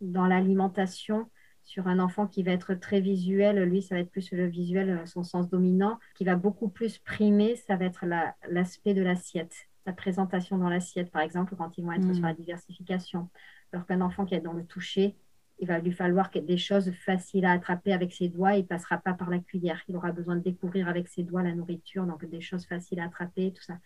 [0.01, 1.29] dans l'alimentation
[1.63, 4.89] sur un enfant qui va être très visuel, lui, ça va être plus le visuel,
[4.89, 8.05] euh, son sens dominant, qui va beaucoup plus primer, ça va être
[8.49, 9.55] l'aspect de l'assiette,
[9.85, 12.37] la présentation dans l'assiette, par exemple, quand ils vont être sur la mm.
[12.37, 13.29] diversification.
[13.73, 15.15] Alors qu'un enfant qui est dans le toucher,
[15.59, 18.97] il va lui falloir des choses faciles à attraper avec ses doigts, il ne passera
[18.97, 19.81] pas par la cuillère.
[19.87, 23.05] Il aura besoin de découvrir avec ses doigts la nourriture, donc des choses faciles à
[23.05, 23.77] attraper, tout ça.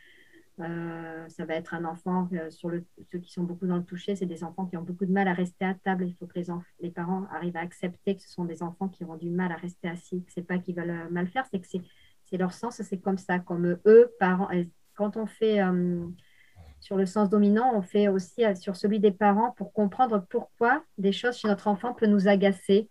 [0.62, 2.72] Euh, ça va être un enfant, euh, sur
[3.12, 5.28] ceux qui sont beaucoup dans le toucher, c'est des enfants qui ont beaucoup de mal
[5.28, 6.08] à rester à table.
[6.08, 6.48] Il faut que les,
[6.82, 9.56] les parents arrivent à accepter que ce sont des enfants qui ont du mal à
[9.56, 10.26] rester assis.
[10.28, 13.17] Ce n'est pas qu'ils veulent euh, mal faire, c'est que c'est leur sens, c'est comme
[13.17, 13.39] ça.
[13.39, 14.50] Comme eux, parents,
[14.93, 15.60] quand on fait
[16.80, 21.12] sur le sens dominant, on fait aussi sur celui des parents pour comprendre pourquoi des
[21.12, 22.88] choses chez notre enfant peuvent nous agacer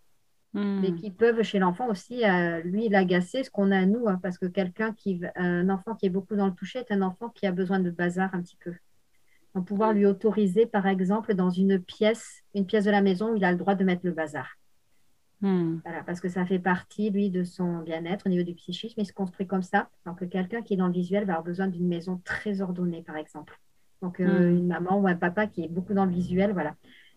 [0.55, 0.97] mais hmm.
[0.97, 4.39] qui peuvent chez l'enfant aussi, euh, lui, l'agacer, ce qu'on a à nous, hein, parce
[4.39, 7.47] que quelqu'un qui, un enfant qui est beaucoup dans le toucher est un enfant qui
[7.47, 8.73] a besoin de bazar un petit peu.
[9.55, 13.37] Donc, pouvoir lui autoriser, par exemple, dans une pièce, une pièce de la maison où
[13.37, 14.57] il a le droit de mettre le bazar.
[15.41, 15.79] Hmm.
[15.85, 19.01] Voilà, parce que ça fait partie, lui, de son bien-être au niveau du psychisme.
[19.01, 19.89] Il se construit comme ça.
[20.07, 23.17] Donc, quelqu'un qui est dans le visuel va avoir besoin d'une maison très ordonnée, par
[23.17, 23.61] exemple.
[24.01, 24.57] Donc, euh, hmm.
[24.57, 26.75] une maman ou un papa qui est beaucoup dans le visuel, voilà.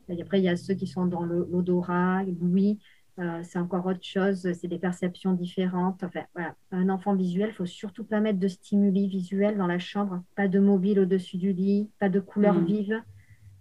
[0.09, 2.79] Et après, il y a ceux qui sont dans l'odorat, l'ouïe,
[3.21, 6.03] euh, c'est encore autre chose, c'est des perceptions différentes.
[6.03, 6.55] Enfin, voilà.
[6.71, 10.47] Un enfant visuel, il faut surtout pas mettre de stimuli visuels dans la chambre, pas
[10.47, 12.65] de mobile au-dessus du lit, pas de couleurs mmh.
[12.65, 13.03] vives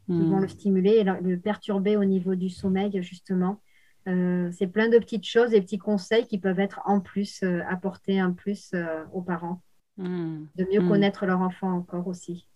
[0.07, 0.31] qui mmh.
[0.31, 3.61] vont le stimuler et le, perturber au niveau du sommeil, justement.
[4.09, 7.61] Euh, c'est plein de petites choses, des petits conseils qui peuvent être en plus, euh,
[7.69, 8.75] apportés en plus
[9.13, 9.61] aux parents,
[9.99, 10.39] mmh.
[10.57, 12.47] de mieux connaître leur enfant encore aussi.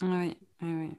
[0.00, 0.90] Oui, oui, oui.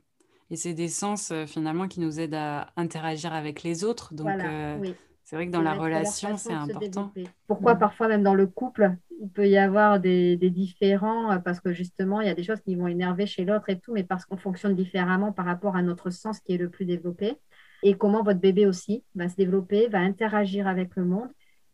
[0.51, 4.13] Et c'est des sens finalement qui nous aident à interagir avec les autres.
[4.13, 4.93] Donc, voilà, oui
[5.25, 7.11] c'est vrai que dans la relation, c'est important.
[7.47, 11.73] Pourquoi parfois même dans le couple, il peut y avoir des, différents, euh, parce que
[11.73, 14.25] justement, il y a des choses qui vont énerver chez l'autre et tout, mais parce
[14.25, 17.33] qu'on fonctionne différemment par rapport à notre sens qui est le plus développé.
[17.81, 21.29] Et comment votre bébé aussi va se développer, va interagir avec le monde.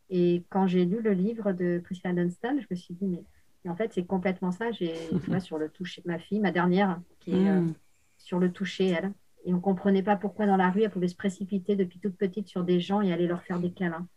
[0.09, 3.75] Et quand j'ai lu le livre de Christian Dunstan, je me suis dit, mais en
[3.75, 4.71] fait, c'est complètement ça.
[4.71, 4.95] J'ai,
[5.41, 7.73] sur le toucher, ma fille, ma dernière, qui est euh, mm.
[8.17, 9.11] sur le toucher, elle
[9.45, 12.17] et on ne comprenait pas pourquoi dans la rue, elle pouvait se précipiter depuis toute
[12.17, 14.07] petite sur des gens et aller leur faire des câlins.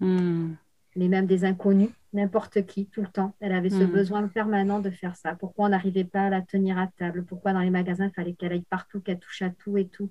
[0.00, 0.52] Hmm.
[0.96, 3.34] Mais même des inconnus, n'importe qui, tout le temps.
[3.40, 3.90] Elle avait ce hmm.
[3.90, 5.34] besoin permanent de faire ça.
[5.34, 7.24] Pourquoi on n'arrivait pas à la tenir à table?
[7.24, 10.10] Pourquoi dans les magasins, il fallait qu'elle aille partout, qu'elle touche à tout et tout?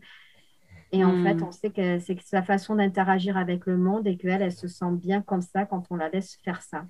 [0.92, 1.44] Et en fait, hmm.
[1.44, 4.92] on sait que c'est sa façon d'interagir avec le monde et qu'elle, elle se sent
[4.94, 6.86] bien comme ça quand on la laisse faire ça.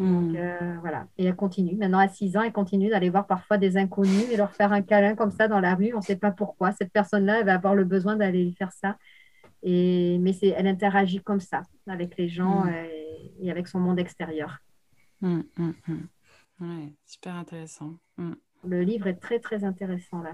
[0.00, 0.36] Donc, hmm.
[0.36, 1.06] euh, voilà.
[1.18, 1.76] Et elle continue.
[1.76, 4.80] Maintenant, à 6 ans, elle continue d'aller voir parfois des inconnus et leur faire un
[4.80, 5.92] câlin comme ça dans la rue.
[5.92, 6.72] On ne sait pas pourquoi.
[6.72, 8.96] Cette personne-là, elle va avoir le besoin d'aller faire ça.
[9.62, 12.72] Et, mais elle interagit comme ça avec les gens hmm.
[13.42, 14.58] et, avec son monde extérieur.
[15.20, 15.42] Hmm,
[16.60, 17.98] ouais, super intéressant.
[18.64, 20.32] Le livre est très, très intéressant là.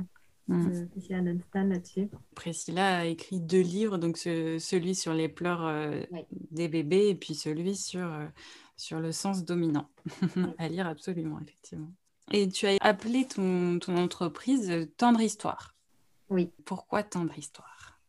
[0.48, 1.22] Euh, Priscilla
[1.55, 2.09] là-dessus.
[2.37, 6.02] Priscilla a écrit deux livres, donc celui sur les pleurs euh,
[6.52, 8.07] des bébés et puis celui sur
[8.76, 9.88] sur le sens dominant.
[10.58, 11.92] à lire absolument, effectivement.
[12.32, 15.74] Et tu as appelé ton, ton entreprise Tendre Histoire.
[16.28, 16.50] Oui.
[16.64, 18.00] Pourquoi Tendre Histoire?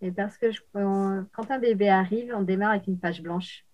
[0.00, 3.64] Et Parce que quand un bébé arrive, on démarre avec une page blanche.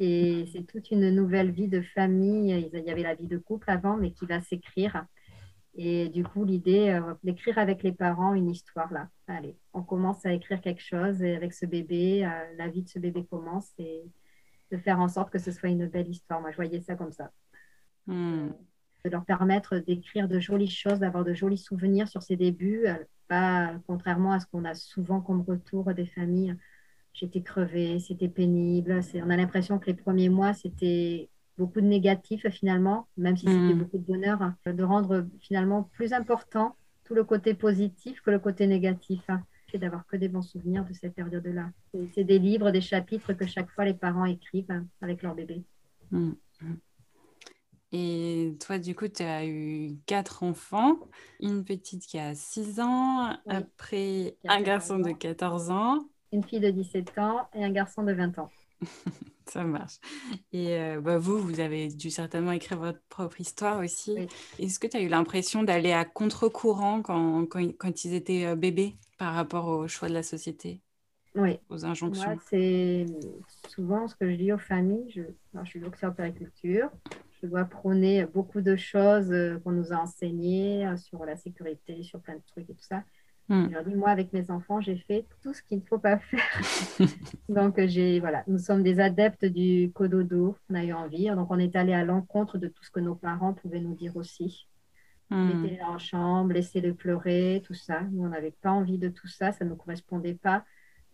[0.00, 2.70] Et c'est toute une nouvelle vie de famille.
[2.72, 5.06] Il y avait la vie de couple avant, mais qui va s'écrire.
[5.76, 9.08] Et du coup, l'idée euh, d'écrire avec les parents une histoire là.
[9.26, 12.88] Allez, on commence à écrire quelque chose et avec ce bébé, euh, la vie de
[12.88, 13.72] ce bébé commence.
[13.78, 14.02] Et
[14.74, 16.40] de faire en sorte que ce soit une belle histoire.
[16.40, 17.30] Moi, je voyais ça comme ça.
[18.06, 18.48] Hmm.
[19.04, 22.94] De leur permettre d'écrire de jolies choses, d'avoir de jolis souvenirs sur ses débuts, euh,
[23.28, 26.56] pas contrairement à ce qu'on a souvent comme retour des familles.
[27.12, 29.00] J'étais crevée, c'était pénible.
[29.14, 33.74] On a l'impression que les premiers mois, c'était beaucoup de négatifs finalement, même si c'était
[33.74, 33.78] hmm.
[33.78, 38.38] beaucoup de bonheur, hein, de rendre finalement plus important tout le côté positif que le
[38.38, 39.22] côté négatif.
[39.28, 39.42] Hein
[39.78, 41.70] d'avoir que des bons souvenirs de cette période-là.
[42.14, 45.62] C'est des livres, des chapitres que chaque fois les parents écrivent avec leur bébé.
[46.10, 46.74] Mmh, mmh.
[47.96, 50.98] Et toi, du coup, tu as eu quatre enfants,
[51.40, 56.70] une petite qui a 6 ans, après un garçon de 14 ans, une fille de
[56.70, 58.50] 17 ans et un garçon de 20 ans.
[59.46, 59.98] Ça marche.
[60.52, 64.16] Et euh, bah, vous, vous avez dû certainement écrire votre propre histoire aussi.
[64.58, 68.56] Est-ce que tu as eu l'impression d'aller à contre-courant quand, quand, quand, ils étaient euh,
[68.56, 68.96] bébés?
[69.24, 70.82] Par rapport au choix de la société
[71.34, 71.58] Oui.
[71.70, 73.06] Aux injonctions Moi, c'est
[73.70, 75.10] souvent ce que je dis aux familles.
[75.16, 75.22] Je,
[75.62, 76.90] je suis docteur de périculture.
[77.40, 82.20] Je dois prôner beaucoup de choses euh, qu'on nous a enseignées sur la sécurité, sur
[82.20, 83.02] plein de trucs et tout ça.
[83.48, 83.68] Hmm.
[83.68, 86.18] Je leur dis, moi, avec mes enfants, j'ai fait tout ce qu'il ne faut pas
[86.18, 86.60] faire.
[87.48, 91.30] donc, j'ai, voilà, nous sommes des adeptes du cododo, on a eu envie.
[91.30, 94.14] Donc, on est allé à l'encontre de tout ce que nos parents pouvaient nous dire
[94.18, 94.68] aussi.
[95.30, 98.02] Mettez-les en chambre, laissez-les pleurer, tout ça.
[98.12, 100.64] Nous, on n'avait pas envie de tout ça, ça ne nous correspondait pas.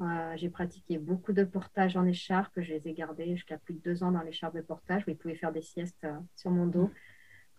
[0.01, 2.53] Euh, j'ai pratiqué beaucoup de portages en écharpe.
[2.57, 5.17] Je les ai gardés jusqu'à plus de deux ans dans l'écharpe de portage où ils
[5.17, 6.91] pouvaient faire des siestes euh, sur mon dos,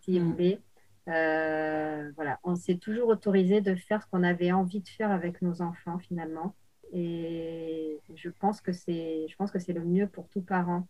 [0.00, 0.60] si vous voulez.
[1.08, 5.42] Euh, voilà, on s'est toujours autorisé de faire ce qu'on avait envie de faire avec
[5.42, 6.54] nos enfants finalement.
[6.92, 10.86] Et je pense que c'est, je pense que c'est le mieux pour tout parent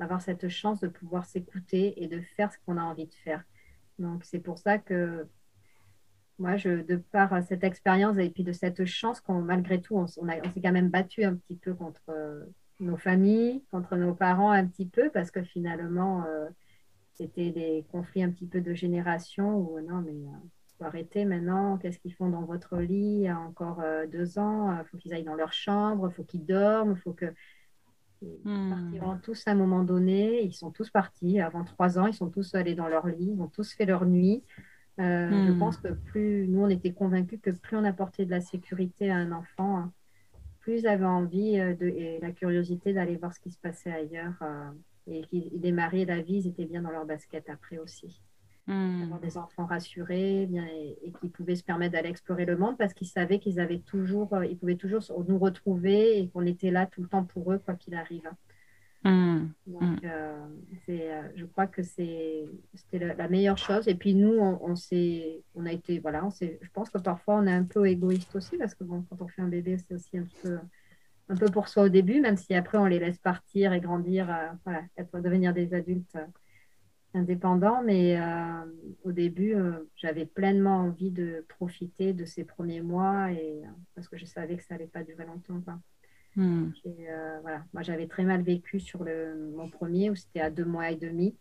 [0.00, 3.44] d'avoir cette chance de pouvoir s'écouter et de faire ce qu'on a envie de faire.
[3.98, 5.26] Donc c'est pour ça que
[6.38, 10.06] moi, je, de par cette expérience et puis de cette chance qu'on malgré tout, on,
[10.06, 10.20] s'est
[10.62, 12.44] quand même battu un petit peu contre euh,
[12.80, 16.48] nos familles, contre nos parents un petit peu, parce que finalement, euh,
[17.14, 21.24] c'était des conflits un petit peu de génération où non, mais il euh, faut arrêter
[21.24, 21.78] maintenant.
[21.78, 24.78] Qu'est-ce qu'ils font dans votre lit encore euh, deux ans?
[24.90, 27.32] Faut qu'ils aillent dans leur chambre, faut qu'ils dorment, faut que.
[28.44, 28.70] Ils hmm.
[28.70, 30.42] partiront tous à un moment donné.
[30.42, 32.06] Ils sont tous partis avant trois ans.
[32.06, 33.32] Ils sont tous allés dans leur lit.
[33.34, 34.42] Ils ont tous fait leur nuit.
[34.98, 35.58] Euh, je hmm.
[35.58, 39.16] pense que plus nous, on était convaincus que plus on apportait de la sécurité à
[39.16, 39.92] un enfant, hein,
[40.60, 44.42] plus ils avaient envie de, et la curiosité d'aller voir ce qui se passait ailleurs
[45.06, 48.20] et qu'ils démarraient la vie, ils étaient bien dans leur basket après aussi.
[48.66, 49.02] Hmm.
[49.04, 52.94] Avoir des enfants rassurés bien, et, qui pouvaient se permettre d'aller explorer le monde parce
[52.94, 56.86] qu'ils savaient qu'ils avaient toujours, euh, ils pouvaient toujours nous retrouver et qu'on était là
[56.86, 58.28] tout le temps pour eux, quoi qu'il arrive.
[59.04, 59.50] Hmm.
[59.68, 59.98] Donc, hmm.
[60.04, 60.46] euh,
[60.88, 62.48] euh, je crois que c'était
[62.92, 63.86] la, meilleure chose.
[63.86, 64.74] Et puis nous, on, on,
[65.54, 68.56] on a été, voilà, on je pense que parfois on est un peu égoïste aussi
[68.58, 70.58] parce que bon, quand on fait un bébé, c'est aussi un petit peu
[71.28, 74.30] un peu pour soi au début, même si après on les laisse partir et grandir,
[74.30, 76.16] euh, voilà, être, devenir des adultes
[77.14, 77.82] euh, indépendants.
[77.82, 78.64] Mais euh,
[79.04, 79.54] au début,
[79.96, 83.62] j'avais pleinement envie de profiter de ces premiers mois et,
[83.94, 85.62] parce que je savais que ça n'allait pas durer longtemps.
[86.36, 86.70] Hmm.
[87.42, 87.64] voilà.
[87.72, 90.96] Moi, j'avais très mal vécu sur le, mon premier où c'était à deux mois et
[90.96, 91.34] demi.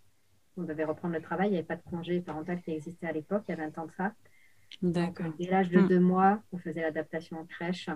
[0.58, 3.12] On devait reprendre le travail, il n'y avait pas de congé parental qui existait à
[3.12, 4.14] l'époque, il y avait un temps de ça.
[4.82, 5.34] D'accord.
[5.38, 5.88] Dès l'âge de hmm.
[5.88, 7.90] deux mois, on faisait l'adaptation en crèche.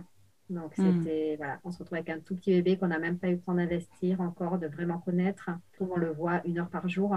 [0.50, 1.04] Donc, hmm.
[1.04, 3.34] c'était, voilà, on se retrouve avec un tout petit bébé qu'on n'a même pas eu
[3.34, 5.50] le temps d'investir encore, de vraiment connaître.
[5.80, 7.16] On le voit une heure par jour,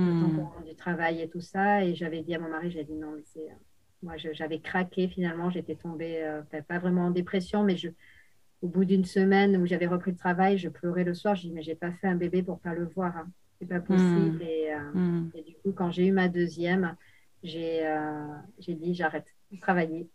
[0.00, 0.64] mmh.
[0.66, 1.84] du travail et tout ça.
[1.84, 3.48] Et j'avais dit à mon mari, j'ai dit non, c'est,
[4.02, 5.50] moi, j'avais craqué finalement.
[5.50, 7.88] J'étais tombée, euh, pas vraiment en dépression, mais je,
[8.62, 11.34] au bout d'une semaine où j'avais repris le travail, je pleurais le soir.
[11.34, 13.16] Je dis, mais j'ai pas fait un bébé pour pas le voir.
[13.16, 13.28] Hein.
[13.58, 14.38] C'est pas possible.
[14.38, 14.42] Hmm.
[14.42, 15.30] Et, euh, hmm.
[15.34, 16.94] et, du coup, quand j'ai eu ma deuxième,
[17.42, 17.82] j'ai
[18.58, 20.08] j'ai dit, j'arrête de travailler.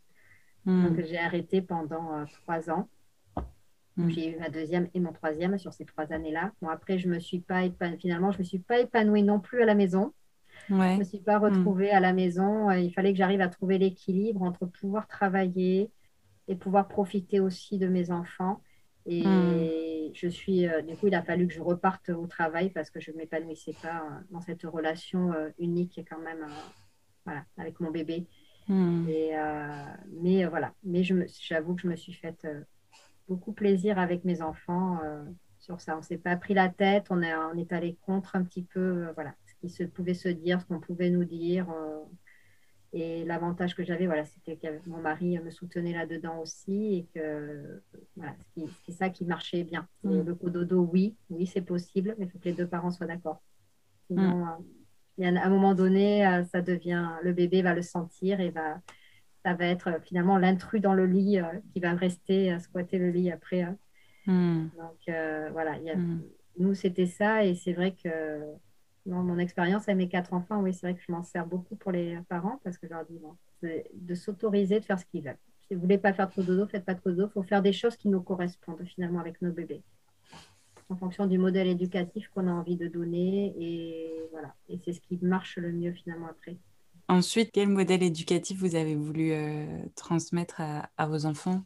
[0.65, 0.87] Hmm.
[0.87, 2.87] Donc, j'ai arrêté pendant trois ans.
[4.09, 6.51] J'ai eu ma deuxième et mon troisième sur ces trois années-là.
[6.61, 7.63] Bon, après, je me suis pas
[7.99, 10.13] finalement, je me suis pas épanouie non plus à la maison.
[10.69, 11.43] Je ne me suis pas hmm.
[11.43, 12.69] retrouvée à la maison.
[12.69, 15.91] Euh, il fallait que j'arrive à trouver l'équilibre entre pouvoir travailler
[16.47, 18.61] et pouvoir profiter aussi de mes enfants.
[19.05, 20.13] Et hmm.
[20.13, 22.99] je suis, euh, du coup, il a fallu que je reparte au travail parce que
[22.99, 26.45] je ne m'épanouissais pas euh, dans cette relation unique quand même
[27.25, 28.27] voilà, avec mon bébé.
[28.69, 29.31] Et,
[30.21, 32.47] mais voilà, mais j'avoue que je me suis faite
[33.31, 34.99] beaucoup plaisir avec mes enfants
[35.57, 35.97] sur ça.
[35.97, 39.07] On s'est pas pris la tête, on, est, on est allé contre un petit peu.
[39.15, 41.69] voilà qui se pouvait se dire, ce qu'on pouvait nous dire.
[41.69, 41.99] Euh,
[42.93, 47.81] et l'avantage que j'avais, voilà, c'était que mon mari me soutenait là-dedans aussi et que
[48.17, 48.35] voilà,
[48.85, 49.87] c'est ça qui marchait bien.
[50.03, 50.21] Mm.
[50.23, 53.41] Le cododo, oui, oui, c'est possible, mais il faut que les deux parents soient d'accord.
[54.07, 54.45] Sinon,
[55.17, 55.23] mm.
[55.23, 58.81] euh, à un moment donné, euh, ça devient, le bébé va le sentir et va,
[59.43, 61.39] ça va être finalement l'intrus dans le lit
[61.73, 63.61] qui va rester à squatter le lit après.
[63.61, 63.77] Hein.
[64.27, 64.69] Mm.
[64.77, 65.15] Donc
[65.51, 65.95] voilà, y a,
[66.57, 68.41] nous c'était ça et c'est vrai que
[69.05, 71.75] dans mon expérience avec mes quatre enfants, oui, c'est vrai que je m'en sers beaucoup
[71.75, 73.19] pour les parents parce que je leur dis
[73.93, 75.37] de s'autoriser de faire ce qu'ils veulent.
[75.67, 77.27] Si vous ne voulez pas faire trop dodo, faites pas trop dodo.
[77.27, 79.81] Il faut faire des choses qui nous correspondent finalement avec nos bébés
[80.91, 83.55] en fonction du modèle éducatif qu'on a envie de donner.
[83.57, 84.53] Et voilà.
[84.69, 86.57] Et c'est ce qui marche le mieux finalement après.
[87.11, 91.61] Ensuite, quel modèle éducatif vous avez voulu euh, transmettre à vos enfants?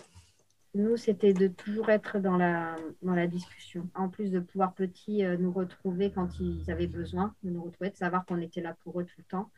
[0.73, 3.87] Nous, c'était de toujours être dans la, dans la discussion.
[3.93, 7.91] En plus de pouvoir petit euh, nous retrouver quand ils avaient besoin de nous retrouver,
[7.91, 9.51] de savoir qu'on était là pour eux tout le temps.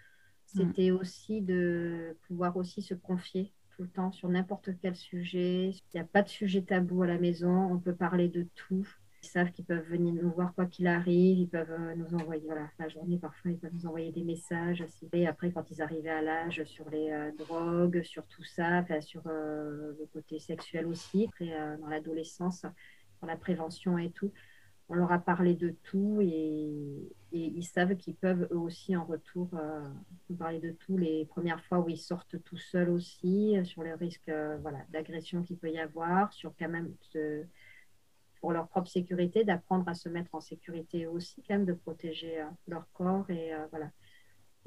[0.54, 0.60] Mm.
[0.60, 5.70] C'était aussi de pouvoir aussi se confier tout le temps sur n'importe quel sujet.
[5.70, 8.86] Il n'y a pas de sujet tabou à la maison, on peut parler de tout.
[9.24, 11.40] Ils savent qu'ils peuvent venir nous voir quoi qu'il arrive.
[11.40, 14.84] Ils peuvent euh, nous envoyer, voilà, la journée, parfois, ils peuvent nous envoyer des messages.
[15.12, 19.24] Et après, quand ils arrivaient à l'âge, sur les euh, drogues, sur tout ça, sur
[19.26, 22.64] euh, le côté sexuel aussi, après, dans l'adolescence,
[23.22, 24.32] dans la prévention et tout,
[24.90, 29.50] on leur a parlé de tout et, ils savent qu'ils peuvent eux aussi en retour
[30.30, 30.98] nous parler de tout.
[30.98, 35.58] Les premières fois où ils sortent tout seuls aussi, sur les risques voilà, d'agression qu'il
[35.58, 36.94] peut y avoir, sur quand même
[38.40, 42.42] pour leur propre sécurité, d'apprendre à se mettre en sécurité aussi, quand même, de protéger
[42.42, 43.30] euh, leur corps.
[43.30, 43.92] Et euh, voilà.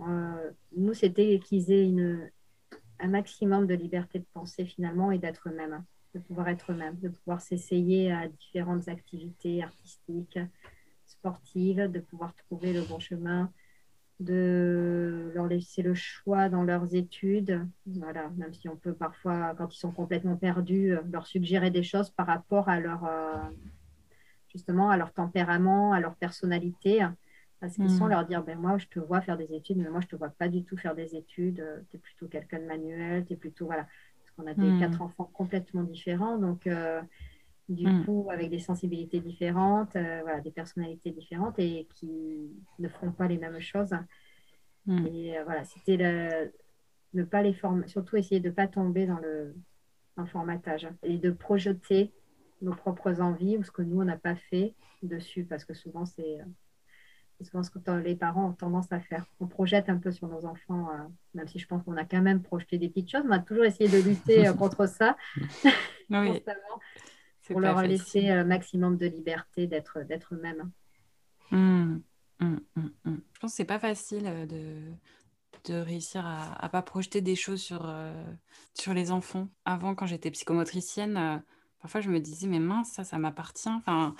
[0.00, 2.30] Euh, nous, c'était qu'ils aient une,
[2.98, 6.98] un maximum de liberté de penser finalement et d'être eux-mêmes, hein, de pouvoir être eux-mêmes,
[7.00, 10.38] de pouvoir s'essayer à différentes activités artistiques,
[11.06, 13.52] sportives, de pouvoir trouver le bon chemin,
[14.20, 17.66] de leur laisser le choix dans leurs études.
[17.86, 21.82] Voilà, même si on peut parfois, quand ils sont complètement perdus, euh, leur suggérer des
[21.82, 23.36] choses par rapport à leur, euh,
[24.48, 27.00] justement, à leur tempérament, à leur personnalité.
[27.60, 28.10] Parce qu'ils sont, mm.
[28.10, 30.30] leur dire, ben moi, je te vois faire des études, mais moi, je te vois
[30.30, 31.62] pas du tout faire des études.
[31.90, 33.86] Tu es plutôt quelqu'un de manuel, tu es plutôt, voilà.
[34.22, 34.80] Parce qu'on a des mm.
[34.80, 36.38] quatre enfants complètement différents.
[36.38, 37.00] Donc, euh,
[37.70, 38.04] du mm.
[38.04, 43.28] coup, avec des sensibilités différentes, euh, voilà, des personnalités différentes et qui ne feront pas
[43.28, 43.94] les mêmes choses.
[44.86, 45.06] Mm.
[45.06, 45.96] Et euh, voilà, c'était
[47.14, 49.54] ne pas les former, surtout essayer de ne pas tomber dans le,
[50.26, 52.12] formatage et de projeter
[52.60, 56.04] nos propres envies ou ce que nous, on n'a pas fait dessus, parce que souvent,
[56.04, 56.44] c'est euh,
[57.42, 59.24] souvent ce que les parents ont tendance à faire.
[59.40, 60.90] On projette un peu sur nos enfants,
[61.32, 63.64] même si je pense qu'on a quand même projeté des petites choses, on a toujours
[63.64, 65.16] essayé de lutter contre ça.
[66.10, 66.42] Oui.
[67.50, 70.70] pour leur laisser un maximum de liberté d'être d'être eux-mêmes.
[71.52, 72.02] Hum,
[72.40, 74.92] hum, hum, Je pense que c'est pas facile euh, de,
[75.64, 78.12] de réussir à, ne pas projeter des choses sur, euh,
[78.74, 79.48] sur les enfants.
[79.64, 81.38] Avant, quand j'étais psychomotricienne, euh,
[81.80, 83.68] parfois je me disais, mais mince, ça, ça m'appartient.
[83.68, 84.14] Enfin,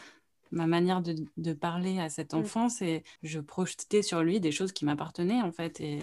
[0.50, 4.72] ma manière de, de, parler à cet enfant, c'est je projetais sur lui des choses
[4.72, 5.80] qui m'appartenaient, en fait.
[5.80, 6.00] Et,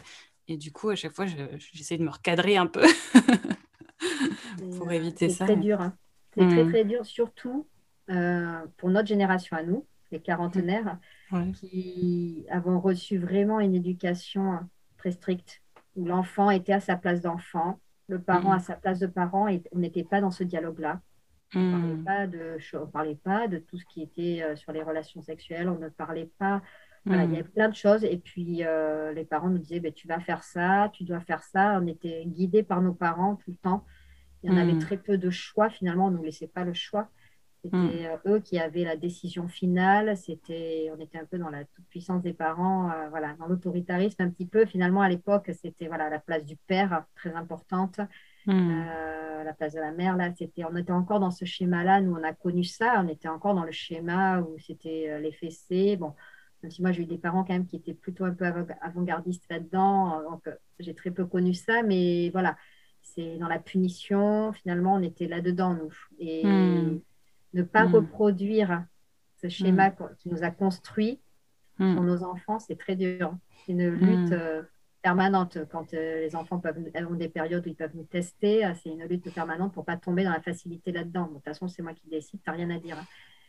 [0.48, 2.86] et, du coup, à chaque fois, j'essayais de me recadrer un peu
[4.78, 5.46] pour éviter ça.
[5.46, 5.82] C'est très dur.
[5.82, 5.98] Hein.
[6.38, 6.70] C'est très, mm.
[6.70, 7.68] très dur, surtout
[8.10, 10.98] euh, pour notre génération à nous, les quarantenaires,
[11.56, 14.60] qui avons reçu vraiment une éducation
[14.98, 15.62] très stricte,
[15.96, 18.62] où l'enfant était à sa place d'enfant, le parent à mm.
[18.62, 21.02] sa place de parent, et on n'était pas dans ce dialogue-là.
[21.56, 24.84] On ne parlait, pas de, parlait pas de tout ce qui était euh, sur les
[24.84, 26.62] relations sexuelles, on ne parlait pas.
[27.06, 28.04] il y avait plein de choses.
[28.04, 31.42] Et puis, euh, les parents nous disaient, ben, tu vas faire ça, tu dois faire
[31.44, 31.80] ça.
[31.82, 33.86] On était guidés par nos parents tout le temps.
[34.44, 34.80] Il y en avait hmm.
[34.80, 35.70] très peu de choix.
[35.70, 37.10] Finalement, on ne nous laissait pas le choix.
[37.64, 38.20] C'était mm.
[38.28, 40.16] eux qui avaient la décision finale.
[40.16, 44.30] C'était, on était un peu dans la toute puissance des parents, voilà, dans l'autoritarisme un
[44.30, 44.66] petit peu.
[44.66, 48.00] Finalement, à l'époque, c'était voilà la place du père très importante.
[48.46, 48.72] Hmm.
[48.72, 52.00] Euh, la place de la mère, là, c'était, on était encore dans ce schéma-là.
[52.00, 53.04] Nous, on a connu ça.
[53.04, 55.98] On était encore dans le schéma où c'était euh, les fessées.
[55.98, 56.14] Bon,
[56.64, 58.46] même si moi, j'ai eu des parents quand même qui étaient plutôt un peu
[58.82, 60.24] avant-gardistes là-dedans.
[60.30, 61.84] Donc, euh, j'ai très peu connu ça.
[61.84, 62.56] Mais voilà,
[63.18, 64.54] c'est dans la punition.
[64.54, 65.94] Finalement, on était là-dedans, nous.
[66.20, 67.00] Et hmm.
[67.54, 67.96] ne pas hmm.
[67.96, 68.86] reproduire
[69.42, 71.20] ce schéma qui nous a construit
[71.78, 73.36] pour nos enfants, c'est très dur.
[73.66, 74.34] C'est une lutte
[75.02, 75.58] permanente.
[75.72, 76.78] Quand euh, les enfants peuvent,
[77.10, 79.96] ont des périodes où ils peuvent nous tester, euh, c'est une lutte permanente pour pas
[79.96, 81.28] tomber dans la facilité là-dedans.
[81.28, 82.98] de toute façon, c'est moi qui décide, tu n'as rien à dire.
[82.98, 83.06] Hein.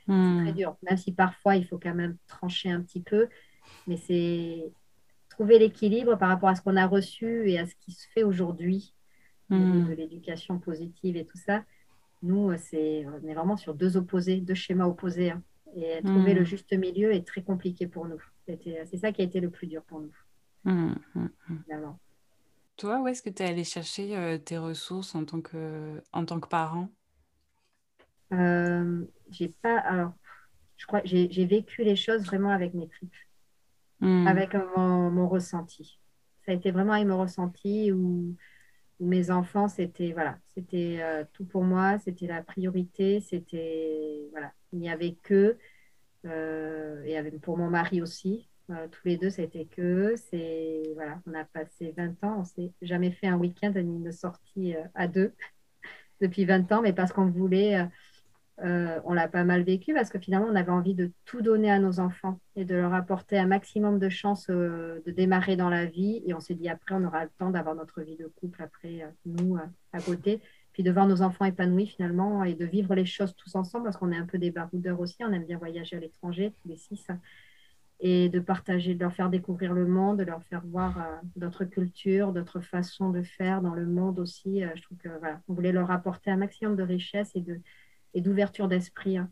[0.06, 0.42] C'est hmm.
[0.44, 0.76] très dur.
[0.88, 3.28] Même si parfois, il faut quand même trancher un petit peu.
[3.86, 4.70] Mais c'est
[5.30, 8.22] trouver l'équilibre par rapport à ce qu'on a reçu et à ce qui se fait
[8.22, 8.94] aujourd'hui,
[9.50, 11.64] de l'éducation positive et tout ça.
[12.22, 15.30] Nous, c'est, on est vraiment sur deux opposés, deux schémas opposés.
[15.30, 15.42] Hein.
[15.76, 18.22] Et trouver le juste milieu est très compliqué pour nous.
[18.46, 20.12] C'est ça qui a été le plus dur pour nous.
[20.64, 20.94] Mmh.
[22.76, 26.24] Toi, où est-ce que tu es allé chercher euh, tes ressources en tant que, en
[26.24, 26.88] tant que parent?
[28.32, 29.78] Euh, J'ai pas.
[29.78, 30.12] Alors,
[30.76, 33.14] je crois j'ai vécu les choses vraiment avec mes tripes,
[34.00, 35.98] avec mon, mon, ressenti.
[36.46, 38.36] Ça a été vraiment avec mon ressenti où,
[39.00, 44.80] mes enfants, c'était voilà, c'était euh, tout pour moi, c'était la priorité, c'était voilà, il
[44.80, 45.56] n'y avait que
[46.24, 51.32] et avec, pour mon mari aussi, euh, tous les deux, été que c'est voilà, on
[51.32, 55.08] a passé 20 ans, on s'est jamais fait un week-end ni une sortie euh, à
[55.08, 55.32] deux
[56.20, 57.88] depuis 20 ans, mais parce qu'on voulait,
[58.64, 61.70] euh, on l'a pas mal vécu parce que finalement, on avait envie de tout donner
[61.70, 65.86] à nos enfants et de leur apporter un maximum de chances de démarrer dans la
[65.86, 66.22] vie.
[66.26, 69.06] Et on s'est dit après, on aura le temps d'avoir notre vie de couple après
[69.26, 69.58] nous
[69.92, 70.40] à côté,
[70.72, 73.96] puis de voir nos enfants épanouis finalement et de vivre les choses tous ensemble parce
[73.96, 76.76] qu'on est un peu des baroudeurs aussi, on aime bien voyager à l'étranger tous les
[76.76, 77.06] six
[78.00, 81.64] et de partager, de leur faire découvrir le monde, de leur faire voir euh, d'autres
[81.64, 84.62] cultures, d'autres façons de faire dans le monde aussi.
[84.62, 87.60] Euh, je trouve que voilà, on voulait leur apporter un maximum de richesse et de
[88.14, 89.18] et d'ouverture d'esprit.
[89.18, 89.30] Hein.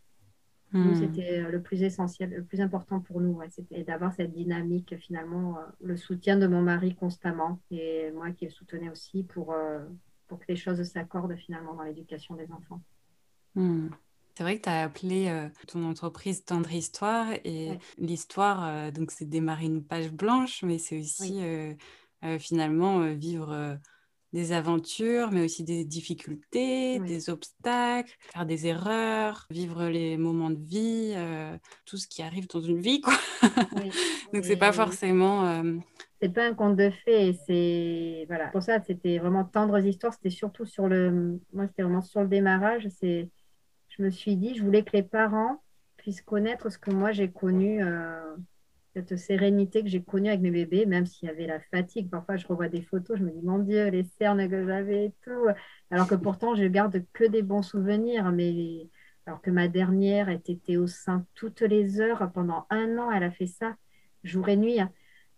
[0.73, 0.95] Hmm.
[0.95, 5.59] C'était euh, le plus essentiel, le plus important pour nous, c'était d'avoir cette dynamique finalement,
[5.81, 9.55] le soutien de mon mari constamment et moi qui le soutenais aussi pour,
[10.27, 12.83] pour que les choses s'accordent finalement dans l'éducation des enfants.
[13.55, 13.89] Hmm.
[14.37, 19.11] C'est vrai que tu as appelé euh, ton entreprise Tendre Histoire et l'histoire, euh, donc
[19.11, 21.75] c'est démarrer une page blanche, mais c'est aussi euh,
[22.39, 23.79] finalement vivre
[24.37, 30.63] des aventures, mais aussi des difficultés, des obstacles, faire des erreurs, vivre les moments de
[30.63, 31.15] vie,
[31.87, 33.15] tout ce qui arrive dans une vie, quoi.
[34.35, 35.63] donc c'est pas forcément.
[36.21, 38.49] C'est pas un conte de fées, c'est voilà.
[38.49, 40.13] Pour ça, c'était vraiment tendre histoires.
[40.13, 42.89] C'était surtout sur le, moi, c'était vraiment sur le démarrage.
[43.01, 43.31] C'est
[43.97, 45.63] je me suis dit, je voulais que les parents
[45.97, 48.37] puissent connaître ce que moi j'ai connu, euh,
[48.97, 52.09] cette sérénité que j'ai connue avec mes bébés, même s'il y avait la fatigue.
[52.09, 55.15] Parfois, je revois des photos, je me dis, mon Dieu, les cernes que j'avais et
[55.23, 55.49] tout.
[55.91, 58.33] Alors que pourtant, je garde que des bons souvenirs.
[58.33, 58.89] Mais
[59.27, 63.31] alors que ma dernière était au sein toutes les heures pendant un an, elle a
[63.31, 63.77] fait ça
[64.25, 64.81] jour et nuit.
[64.81, 64.91] Hein.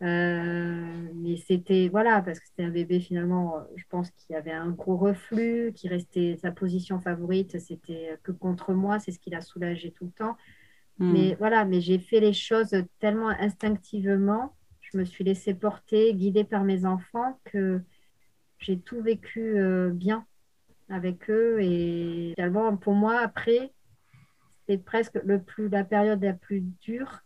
[0.02, 4.70] Euh, mais c'était, voilà, parce que c'était un bébé finalement, je pense qu'il avait un
[4.70, 9.40] gros reflux, qui restait sa position favorite, c'était que contre moi, c'est ce qui l'a
[9.40, 10.36] soulagé tout le temps.
[10.98, 11.12] Hmm.
[11.12, 16.44] Mais voilà, mais j'ai fait les choses tellement instinctivement, je me suis laissée porter, guidée
[16.44, 17.80] par mes enfants, que
[18.58, 20.26] j'ai tout vécu euh, bien
[20.88, 21.60] avec eux.
[21.60, 23.72] Et finalement, pour moi, après,
[24.60, 27.22] c'était presque le plus, la période la plus dure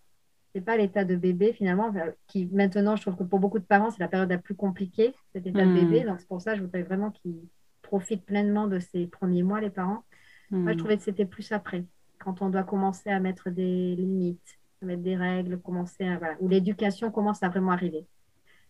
[0.54, 1.92] c'est pas l'état de bébé finalement,
[2.26, 5.14] qui maintenant, je trouve que pour beaucoup de parents, c'est la période la plus compliquée,
[5.32, 6.04] cet état de bébé.
[6.04, 7.40] Donc c'est pour ça, je voudrais vraiment qu'ils
[7.80, 10.04] profitent pleinement de ces premiers mois, les parents.
[10.50, 10.78] Moi, je hmm.
[10.78, 11.84] trouvais que c'était plus après,
[12.22, 16.36] quand on doit commencer à mettre des limites, à mettre des règles, commencer à, voilà,
[16.40, 18.06] où l'éducation commence à vraiment arriver.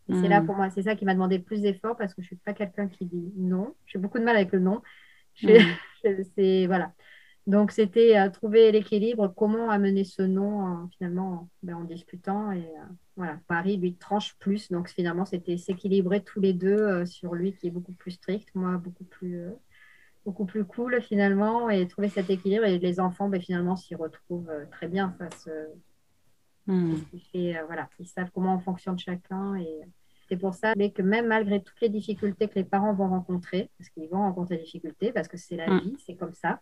[0.09, 0.47] Et c'est là hmm.
[0.47, 2.89] pour moi, c'est ça qui m'a demandé plus d'efforts parce que je suis pas quelqu'un
[2.89, 3.75] qui dit non.
[3.87, 4.83] J'ai beaucoup de mal avec le non.
[6.35, 6.93] c'est voilà.
[7.47, 12.53] Donc, c'était à trouver l'équilibre, comment amener ce nom finalement ben, en discutant.
[12.53, 12.85] Et euh,
[13.17, 14.71] voilà, Paris lui tranche plus.
[14.71, 18.49] Donc, finalement, c'était s'équilibrer tous les deux euh, sur lui qui est beaucoup plus strict,
[18.55, 19.51] moi beaucoup plus, euh,
[20.25, 22.65] beaucoup plus cool finalement, et trouver cet équilibre.
[22.65, 25.49] Et les enfants, ben, finalement, s'y retrouvent très bien face.
[26.67, 26.95] Hmm.
[27.67, 29.57] voilà, ils savent comment on fonctionne chacun.
[29.57, 29.81] Et
[30.29, 33.91] c'est pour ça que même malgré toutes les difficultés que les parents vont rencontrer, parce
[33.91, 35.81] qu'ils vont rencontrer des difficultés, parce que c'est la hmm.
[35.81, 36.61] vie, c'est comme ça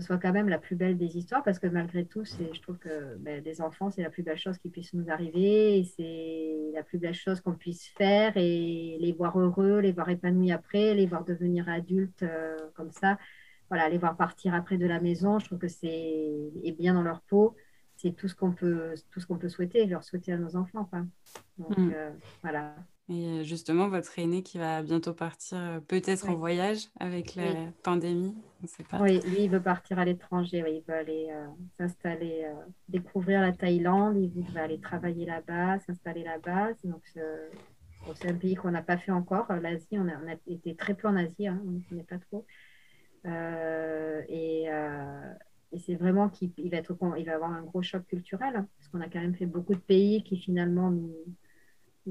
[0.00, 2.78] ce soit quand même la plus belle des histoires parce que malgré tout, je trouve
[2.78, 6.72] que ben, des enfants, c'est la plus belle chose qui puisse nous arriver et c'est
[6.74, 10.94] la plus belle chose qu'on puisse faire et les voir heureux, les voir épanouis après,
[10.94, 13.18] les voir devenir adultes euh, comme ça.
[13.68, 17.02] voilà, les voir partir après de la maison, je trouve que c'est et bien dans
[17.02, 17.56] leur peau.
[17.96, 20.88] C'est tout ce qu'on peut, tout ce qu'on peut souhaiter, leur souhaiter à nos enfants.
[21.58, 21.92] Donc, mm.
[22.42, 22.74] voilà.
[23.10, 27.72] Et euh, justement, votre aîné qui va bientôt partir euh, peut-être en voyage avec la
[27.82, 29.00] pandémie, on sait pas.
[29.00, 31.46] Oui, lui, il veut partir à l'étranger, il veut aller euh,
[31.76, 32.46] s'installer,
[32.88, 36.68] découvrir la Thaïlande, il veut aller travailler là-bas, s'installer là-bas.
[36.84, 37.02] Donc,
[38.14, 39.46] c'est un pays qu'on n'a pas fait encore.
[39.60, 42.46] L'Asie, on, a, été très peu en Asie, hein, on ne connaît pas trop.
[44.28, 44.68] et,
[45.72, 48.88] et c'est vraiment qu'il va, être, il va avoir un gros choc culturel, hein, parce
[48.88, 51.12] qu'on a quand même fait beaucoup de pays qui finalement nous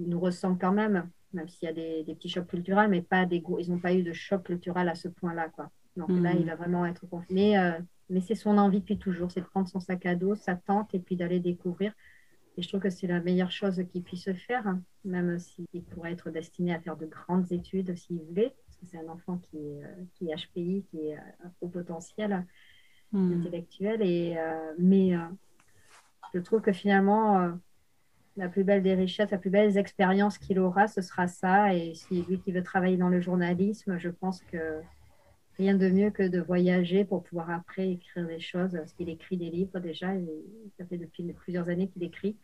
[0.07, 3.39] nous ressemblent quand même, même s'il y a des, petits chocs culturels, mais pas des
[3.39, 5.49] gros, ils n'ont pas eu de choc culturel à ce point-là.
[5.49, 5.71] Quoi.
[5.97, 7.71] Donc là, il va vraiment être Mais, euh,
[8.09, 10.93] mais c'est son envie depuis toujours, c'est de prendre son sac à dos, sa tente
[10.93, 11.93] et puis d'aller découvrir.
[12.57, 16.13] Et je trouve que c'est la meilleure chose qu'il puisse faire, hein, même s'il pourrait
[16.13, 19.57] être destiné à faire de grandes études s'il voulait, parce que c'est un enfant qui
[19.57, 21.17] est, euh, qui est HPI, qui est
[21.61, 22.45] au euh, potentiel
[23.11, 23.41] mhm.
[23.41, 24.01] intellectuel.
[24.01, 24.37] Et,
[24.77, 25.13] mais
[26.33, 27.57] je trouve que finalement,
[28.39, 31.75] la plus belle des richesses, la plus belle expérience qu'il aura, ce sera ça.
[31.75, 34.79] Et si lui qui veut travailler dans le journalisme, je pense que
[35.57, 38.71] rien de mieux que de voyager pour pouvoir après écrire des choses.
[38.71, 40.25] Parce qu'il écrit des livres déjà, et
[40.77, 42.37] ça fait depuis plusieurs années qu'il écrit.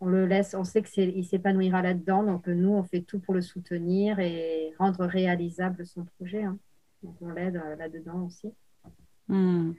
[0.00, 2.22] On le laisse, on sait qu'il s'épanouira là-dedans.
[2.22, 6.42] Donc nous, on fait tout pour le soutenir et rendre réalisable son projet.
[6.42, 6.58] Hein.
[7.02, 8.54] Donc on l'aide euh, là-dedans aussi.
[9.28, 9.72] Mmh,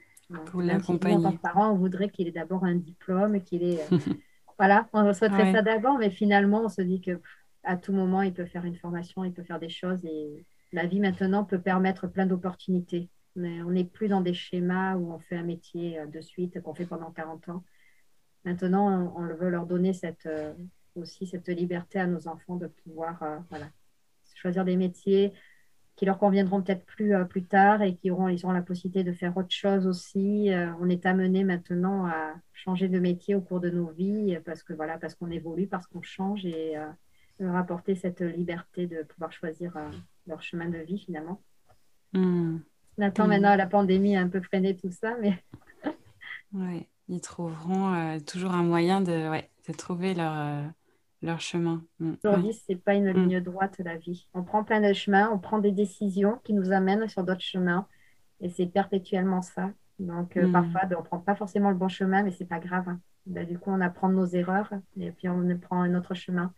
[0.46, 1.16] pour l'accompagner.
[1.16, 3.80] en tant que parent, on voudrait qu'il ait d'abord un diplôme, qu'il ait
[4.62, 7.20] Voilà, on souhaiterait ça d'abord, mais finalement, on se dit que
[7.64, 10.86] à tout moment, il peut faire une formation, il peut faire des choses et la
[10.86, 13.08] vie maintenant peut permettre plein d'opportunités.
[13.34, 16.62] Mais on n'est plus dans des schémas où on fait un métier euh, de suite
[16.62, 17.64] qu'on fait pendant 40 ans.
[18.44, 20.54] Maintenant, on, veut leur donner cette, euh,
[20.94, 23.66] aussi cette liberté à nos enfants de pouvoir euh, voilà,
[24.32, 25.32] choisir des métiers,
[26.02, 29.04] qui leur conviendront peut-être plus euh, plus tard et qui auront, ils auront la possibilité
[29.04, 30.52] de faire autre chose aussi.
[30.52, 34.64] Euh, on est amené maintenant à changer de métier au cours de nos vies parce
[34.64, 36.88] que voilà, parce qu'on évolue, parce qu'on change et euh,
[37.38, 39.78] leur apporter cette liberté de pouvoir choisir
[40.26, 41.40] leur chemin de vie finalement.
[42.14, 42.56] Mmh.
[42.98, 45.40] Maintenant, maintenant, la pandémie a un peu freiné tout ça, mais.
[46.52, 50.64] oui, ils trouveront toujours un moyen de, ouais, de trouver leur
[51.22, 51.84] leur chemin.
[52.00, 52.14] Mm.
[52.24, 53.16] Aujourd'hui, ce n'est pas une mm.
[53.16, 54.26] ligne droite, la vie.
[54.34, 57.86] On prend plein de chemins, on prend des décisions qui nous amènent sur d'autres chemins.
[58.40, 59.70] Et c'est perpétuellement ça.
[59.98, 60.52] Donc, euh, mm.
[60.52, 62.96] parfois, ben, on ne prend pas forcément le bon chemin, mais ce n'est pas grave.
[63.26, 66.52] Ben, du coup, on apprend nos erreurs et puis on prend un autre chemin.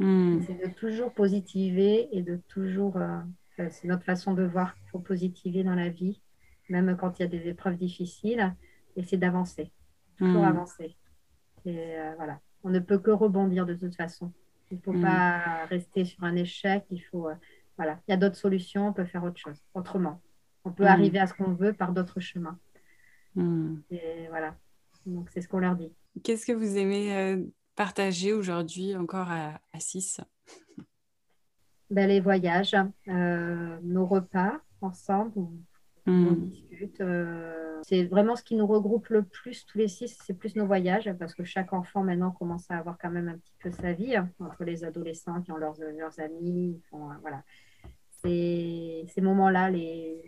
[0.00, 2.96] C'est de toujours positiver et de toujours.
[2.96, 3.18] Euh,
[3.56, 4.76] ben, c'est notre façon de voir.
[4.84, 6.20] Il faut positiver dans la vie,
[6.68, 8.54] même quand il y a des épreuves difficiles.
[8.96, 9.72] Et c'est d'avancer.
[10.16, 10.96] Toujours avancer.
[11.64, 14.30] Et euh, voilà on ne peut que rebondir de toute façon.
[14.70, 15.02] Il ne faut mm.
[15.02, 16.84] pas rester sur un échec.
[16.90, 17.34] Il faut, euh,
[17.78, 18.88] voilà, il y a d'autres solutions.
[18.88, 20.20] On peut faire autre chose, autrement.
[20.64, 20.88] On peut mm.
[20.88, 22.58] arriver à ce qu'on veut par d'autres chemins.
[23.34, 23.76] Mm.
[23.90, 24.54] Et voilà.
[25.06, 25.90] Donc c'est ce qu'on leur dit.
[26.22, 27.42] Qu'est-ce que vous aimez euh,
[27.74, 30.20] partager aujourd'hui encore à 6
[31.90, 32.76] ben, Les voyages,
[33.08, 35.32] euh, nos repas ensemble,
[36.08, 37.00] on discute.
[37.00, 40.66] Euh, c'est vraiment ce qui nous regroupe le plus, tous les six, c'est plus nos
[40.66, 43.92] voyages, parce que chaque enfant maintenant commence à avoir quand même un petit peu sa
[43.92, 46.80] vie, hein, entre les adolescents qui ont leurs, leurs amis.
[46.92, 47.42] Euh, voilà.
[48.22, 50.22] C'est ces moments-là, les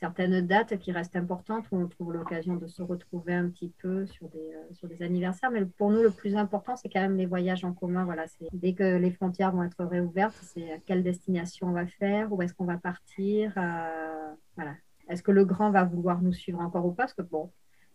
[0.00, 4.06] certaines dates qui restent importantes où on trouve l'occasion de se retrouver un petit peu
[4.06, 5.50] sur des, euh, sur des anniversaires.
[5.50, 8.04] Mais pour nous, le plus important, c'est quand même les voyages en commun.
[8.04, 12.32] Voilà, dès que les frontières vont être réouvertes, c'est à quelle destination on va faire,
[12.32, 13.52] où est-ce qu'on va partir.
[14.56, 14.74] voilà,
[15.08, 17.04] est-ce que le grand va vouloir nous suivre encore ou pas?
[17.04, 17.50] Parce que bon,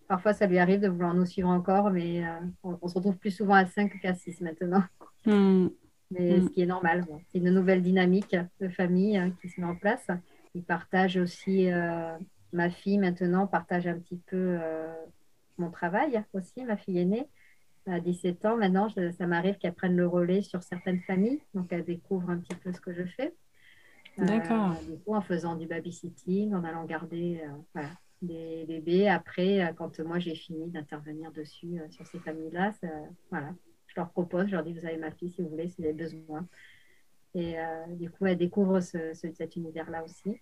[0.08, 3.32] parfois ça lui arrive de vouloir nous suivre encore, mais euh, on, se retrouve plus
[3.32, 4.84] souvent à 5 qu'à 6 maintenant.
[5.26, 5.70] Hmm.
[6.12, 6.44] Mais hmm.
[6.44, 9.76] ce qui est normal, c'est une nouvelle dynamique de famille hein, qui se met en
[9.76, 10.08] place.
[10.54, 12.16] Il partage aussi, euh,
[12.52, 14.94] ma fille maintenant partage un petit peu euh,
[15.58, 17.28] mon travail aussi, ma fille aînée.
[17.86, 21.84] À 17 ans maintenant, ça m'arrive qu'elle prenne le relais sur certaines familles, donc elle
[21.84, 23.34] découvre un petit peu ce que je fais.
[24.18, 24.72] D'accord.
[24.72, 27.42] Euh, du coup, en faisant du babysitting, en allant garder
[27.78, 27.82] euh,
[28.22, 29.10] des bébés.
[29.10, 32.74] Après, euh, quand moi j'ai fini d'intervenir dessus, sur ces familles-là,
[33.30, 33.54] voilà,
[33.88, 35.88] je leur propose, je leur dis Vous avez ma fille si vous voulez, si vous
[35.88, 36.48] avez besoin.
[37.36, 37.56] Et
[37.90, 40.40] du coup, elle découvre ce, cet univers-là aussi.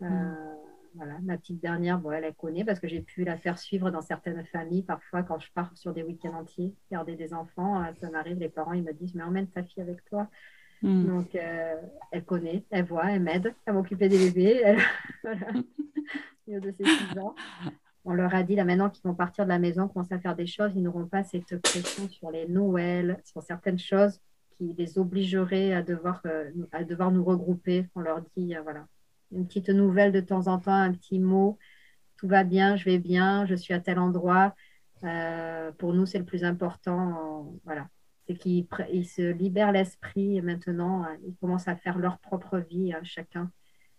[0.00, 0.34] Mm.
[0.96, 3.92] Voilà, ma petite dernière, bon, elle, elle connaît parce que j'ai pu la faire suivre
[3.92, 4.82] dans certaines familles.
[4.82, 8.72] Parfois, quand je pars sur des week-ends entiers, garder des enfants, ça m'arrive, les parents,
[8.72, 10.28] ils me disent, mais emmène ta fille avec toi.
[10.82, 11.06] Hmm.
[11.06, 11.76] Donc, euh,
[12.10, 14.60] elle connaît, elle voit, elle m'aide à m'occuper des bébés.
[14.64, 14.78] Elle...
[16.60, 17.34] de 6 ans.
[18.04, 20.34] On leur a dit là maintenant qu'ils vont partir de la maison, commencer à faire
[20.34, 24.18] des choses, ils n'auront pas cette pression sur les Noëls, sur certaines choses
[24.56, 27.86] qui les obligeraient à devoir, euh, nous regrouper.
[27.94, 28.86] On leur dit, euh, voilà,
[29.30, 31.58] une petite nouvelle de temps en temps, un petit mot.
[32.16, 34.54] Tout va bien, je vais bien, je suis à tel endroit.
[35.78, 37.54] Pour nous, c'est le plus important.
[37.64, 37.86] voilà.
[38.30, 42.92] C'est qu'ils se libèrent l'esprit et maintenant, euh, ils commencent à faire leur propre vie,
[42.92, 43.50] hein, chacun.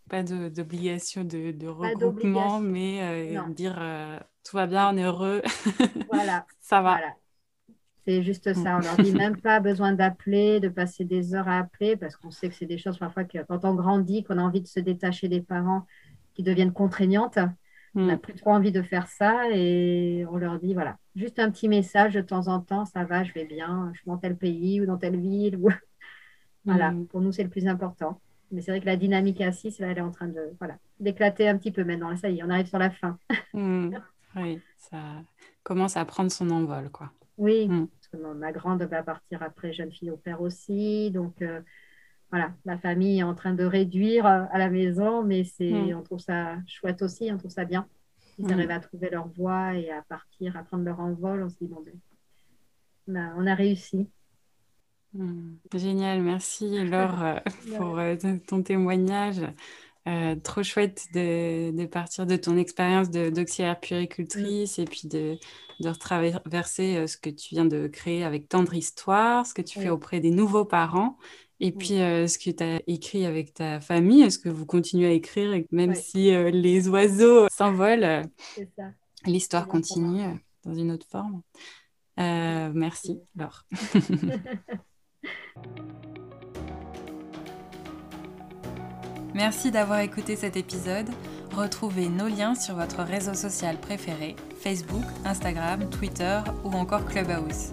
[0.09, 3.79] Pas d'obligation de, de, regroupement, mais dire
[4.43, 5.41] tout va bien, on est heureux.
[6.11, 6.45] Voilà.
[6.59, 6.97] Ça va.
[6.97, 7.13] Voilà.
[8.05, 8.77] C'est juste ça.
[8.77, 12.31] On leur dit même pas besoin d'appeler, de passer des heures à appeler, parce qu'on
[12.31, 14.79] sait que c'est des choses parfois que quand on grandit, qu'on a envie de se
[14.79, 15.85] détacher des parents
[16.33, 17.37] qui deviennent contraignantes.
[17.95, 18.19] On n'a mm.
[18.19, 22.13] plus trop envie de faire ça et on leur dit voilà, juste un petit message
[22.13, 24.85] de temps en temps, ça va, je vais bien, je suis dans tel pays ou
[24.85, 25.59] dans telle ville.
[26.65, 27.07] voilà, mm.
[27.07, 28.19] pour nous, c'est le plus important.
[28.51, 31.57] Mais c'est vrai que la dynamique assise, elle est en train de voilà, d'éclater un
[31.57, 32.15] petit peu maintenant.
[32.17, 33.17] Ça y est, on arrive sur la fin.
[33.53, 33.97] Mm.
[34.37, 34.97] Oui, ça
[35.63, 37.11] commence à prendre son envol, quoi.
[37.37, 41.11] Oui, parce que ma grande va partir après jeune fille au père aussi.
[41.11, 41.59] Donc, euh,
[42.31, 45.97] voilà, la famille est en train de réduire euh, à la maison, mais c'est, mm.
[45.97, 47.87] on trouve ça chouette aussi, on trouve ça bien.
[48.39, 48.51] Ils mm.
[48.51, 51.43] arrivent à trouver leur voie et à partir, à prendre leur envol.
[51.43, 51.83] On se dit, bon,
[53.07, 54.07] ben, on, a, réussi.
[55.73, 57.39] Génial, merci Laure euh,
[57.77, 57.99] pour
[58.47, 59.41] ton témoignage.
[60.07, 65.37] Euh, trop chouette de, partir de ton expérience d'auxiliaire puricultrice et puis de,
[65.79, 69.79] de retraverser euh, ce que tu viens de créer avec Tendre Histoire, ce que tu
[69.79, 71.17] fais auprès des nouveaux parents
[71.61, 74.23] et puis euh, ce que tu as écrit avec ta famille.
[74.23, 78.23] Est-ce que vous continuez à écrire même si les oiseaux s'envolent
[79.25, 80.23] L'histoire continue
[80.65, 81.41] dans une autre forme?
[82.17, 83.65] merci Laure.
[89.33, 91.09] Merci d'avoir écouté cet épisode.
[91.53, 97.71] Retrouvez nos liens sur votre réseau social préféré, Facebook, Instagram, Twitter ou encore Clubhouse.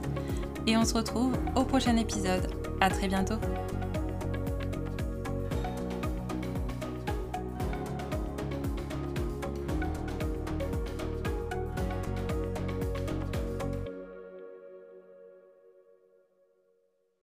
[0.66, 2.54] Et on se retrouve au prochain épisode.
[2.80, 3.38] À très bientôt.